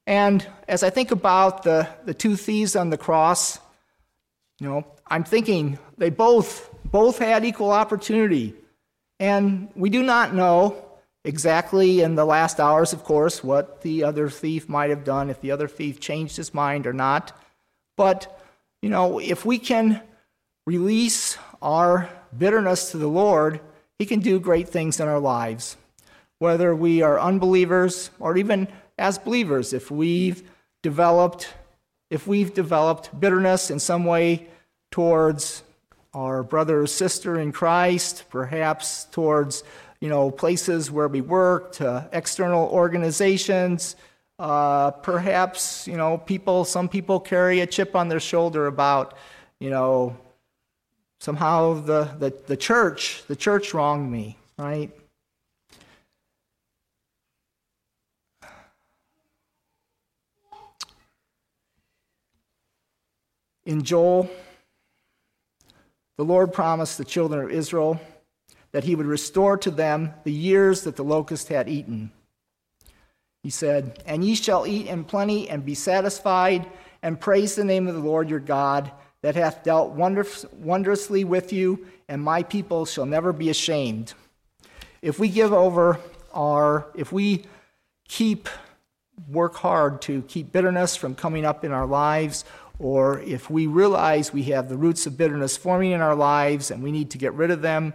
And 0.05 0.47
as 0.67 0.83
I 0.83 0.91
think 0.91 1.09
about 1.09 1.63
the, 1.63 1.89
the 2.05 2.13
two 2.13 2.35
thieves 2.35 2.75
on 2.75 2.91
the 2.91 2.97
cross, 2.97 3.57
you 4.59 4.69
know, 4.69 4.85
I'm 5.07 5.23
thinking 5.23 5.79
they 5.97 6.11
both 6.11 6.72
both 6.93 7.17
had 7.17 7.43
equal 7.43 7.71
opportunity. 7.71 8.53
And 9.19 9.69
we 9.75 9.89
do 9.89 10.03
not 10.03 10.35
know 10.35 10.85
exactly 11.25 12.01
in 12.01 12.13
the 12.13 12.23
last 12.23 12.59
hours, 12.59 12.93
of 12.93 13.03
course, 13.03 13.43
what 13.43 13.81
the 13.81 14.03
other 14.03 14.29
thief 14.29 14.69
might 14.69 14.91
have 14.91 15.03
done, 15.03 15.31
if 15.31 15.41
the 15.41 15.49
other 15.49 15.67
thief 15.67 15.99
changed 15.99 16.37
his 16.37 16.53
mind 16.53 16.85
or 16.85 16.93
not. 16.93 17.35
But, 17.97 18.39
you 18.83 18.89
know, 18.89 19.17
if 19.17 19.43
we 19.43 19.57
can 19.57 20.03
release 20.67 21.35
our 21.63 22.09
bitterness 22.37 22.91
to 22.91 22.97
the 22.97 23.07
Lord, 23.07 23.59
He 23.97 24.05
can 24.05 24.19
do 24.19 24.39
great 24.39 24.69
things 24.69 24.99
in 24.99 25.07
our 25.07 25.19
lives. 25.19 25.77
Whether 26.37 26.75
we 26.75 27.01
are 27.01 27.19
unbelievers 27.19 28.11
or 28.19 28.37
even 28.37 28.67
as 28.99 29.17
believers, 29.17 29.73
if 29.73 29.89
we've 29.89 30.47
developed 30.83 31.51
if 32.11 32.27
we've 32.27 32.53
developed 32.53 33.19
bitterness 33.19 33.71
in 33.71 33.79
some 33.79 34.05
way 34.05 34.47
towards 34.91 35.63
our 36.13 36.43
brother 36.43 36.81
or 36.81 36.87
sister 36.87 37.39
in 37.39 37.51
Christ, 37.51 38.25
perhaps 38.29 39.05
towards 39.05 39.63
you 39.99 40.09
know 40.09 40.29
places 40.31 40.91
where 40.91 41.07
we 41.07 41.21
work, 41.21 41.73
to 41.73 42.07
external 42.11 42.67
organizations, 42.69 43.95
uh, 44.39 44.91
perhaps 44.91 45.87
you 45.87 45.97
know 45.97 46.17
people. 46.17 46.65
Some 46.65 46.89
people 46.89 47.19
carry 47.19 47.61
a 47.61 47.67
chip 47.67 47.95
on 47.95 48.09
their 48.09 48.19
shoulder 48.19 48.67
about 48.67 49.15
you 49.59 49.69
know 49.69 50.15
somehow 51.19 51.73
the, 51.73 52.03
the, 52.19 52.33
the 52.47 52.57
church 52.57 53.23
the 53.27 53.35
church 53.35 53.73
wronged 53.73 54.11
me, 54.11 54.37
right? 54.57 54.91
In 63.65 63.81
Joel, 63.83 64.29
the 66.17 66.25
Lord 66.25 66.53
promised 66.53 66.97
the 66.97 67.05
children 67.05 67.43
of 67.43 67.51
Israel 67.51 67.99
that 68.71 68.83
he 68.83 68.95
would 68.95 69.05
restore 69.05 69.57
to 69.57 69.71
them 69.71 70.13
the 70.23 70.31
years 70.31 70.81
that 70.81 70.95
the 70.95 71.03
locust 71.03 71.47
had 71.47 71.69
eaten. 71.69 72.11
He 73.43 73.49
said, 73.49 74.01
And 74.05 74.23
ye 74.23 74.35
shall 74.35 74.65
eat 74.65 74.87
in 74.87 75.03
plenty 75.03 75.49
and 75.49 75.65
be 75.65 75.75
satisfied, 75.75 76.65
and 77.01 77.19
praise 77.19 77.55
the 77.55 77.63
name 77.63 77.87
of 77.87 77.93
the 77.93 78.01
Lord 78.01 78.29
your 78.29 78.39
God, 78.39 78.91
that 79.21 79.35
hath 79.35 79.63
dealt 79.63 79.91
wondrously 79.91 81.23
with 81.23 81.53
you, 81.53 81.87
and 82.07 82.21
my 82.21 82.43
people 82.43 82.85
shall 82.85 83.05
never 83.05 83.31
be 83.31 83.49
ashamed. 83.49 84.13
If 85.01 85.19
we 85.19 85.29
give 85.29 85.53
over 85.53 85.99
our, 86.33 86.87
if 86.95 87.11
we 87.11 87.45
keep, 88.07 88.49
work 89.29 89.55
hard 89.55 90.01
to 90.03 90.23
keep 90.23 90.51
bitterness 90.51 90.95
from 90.95 91.13
coming 91.13 91.45
up 91.45 91.63
in 91.63 91.71
our 91.71 91.85
lives, 91.85 92.45
or 92.79 93.19
if 93.19 93.49
we 93.49 93.67
realize 93.67 94.33
we 94.33 94.43
have 94.43 94.69
the 94.69 94.77
roots 94.77 95.05
of 95.05 95.17
bitterness 95.17 95.57
forming 95.57 95.91
in 95.91 96.01
our 96.01 96.15
lives 96.15 96.71
and 96.71 96.83
we 96.83 96.91
need 96.91 97.11
to 97.11 97.17
get 97.17 97.33
rid 97.33 97.51
of 97.51 97.61
them, 97.61 97.93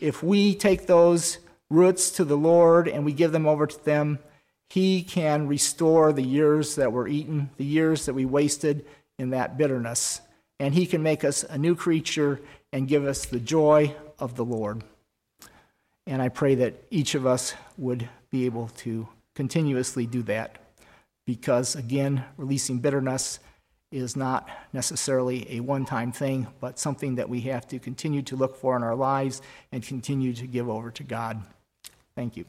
if 0.00 0.22
we 0.22 0.54
take 0.54 0.86
those 0.86 1.38
roots 1.70 2.10
to 2.12 2.24
the 2.24 2.36
Lord 2.36 2.88
and 2.88 3.04
we 3.04 3.12
give 3.12 3.32
them 3.32 3.46
over 3.46 3.66
to 3.66 3.84
them, 3.84 4.18
He 4.68 5.02
can 5.02 5.46
restore 5.46 6.12
the 6.12 6.22
years 6.22 6.76
that 6.76 6.92
were 6.92 7.08
eaten, 7.08 7.50
the 7.56 7.64
years 7.64 8.06
that 8.06 8.14
we 8.14 8.24
wasted 8.24 8.86
in 9.18 9.30
that 9.30 9.58
bitterness. 9.58 10.20
And 10.60 10.74
He 10.74 10.86
can 10.86 11.02
make 11.02 11.24
us 11.24 11.44
a 11.44 11.58
new 11.58 11.74
creature 11.74 12.40
and 12.72 12.88
give 12.88 13.04
us 13.04 13.24
the 13.24 13.40
joy 13.40 13.94
of 14.18 14.36
the 14.36 14.44
Lord. 14.44 14.84
And 16.06 16.22
I 16.22 16.28
pray 16.28 16.54
that 16.56 16.74
each 16.90 17.14
of 17.14 17.26
us 17.26 17.54
would 17.76 18.08
be 18.30 18.46
able 18.46 18.68
to 18.78 19.08
continuously 19.34 20.06
do 20.06 20.22
that 20.22 20.56
because, 21.26 21.76
again, 21.76 22.24
releasing 22.36 22.78
bitterness 22.78 23.40
is 23.90 24.16
not 24.16 24.48
necessarily 24.72 25.56
a 25.56 25.60
one 25.60 25.84
time 25.84 26.12
thing, 26.12 26.46
but 26.60 26.78
something 26.78 27.14
that 27.14 27.28
we 27.28 27.40
have 27.42 27.66
to 27.68 27.78
continue 27.78 28.22
to 28.22 28.36
look 28.36 28.56
for 28.56 28.76
in 28.76 28.82
our 28.82 28.94
lives 28.94 29.40
and 29.72 29.82
continue 29.82 30.32
to 30.34 30.46
give 30.46 30.68
over 30.68 30.90
to 30.90 31.02
God. 31.02 31.42
Thank 32.14 32.36
you. 32.36 32.44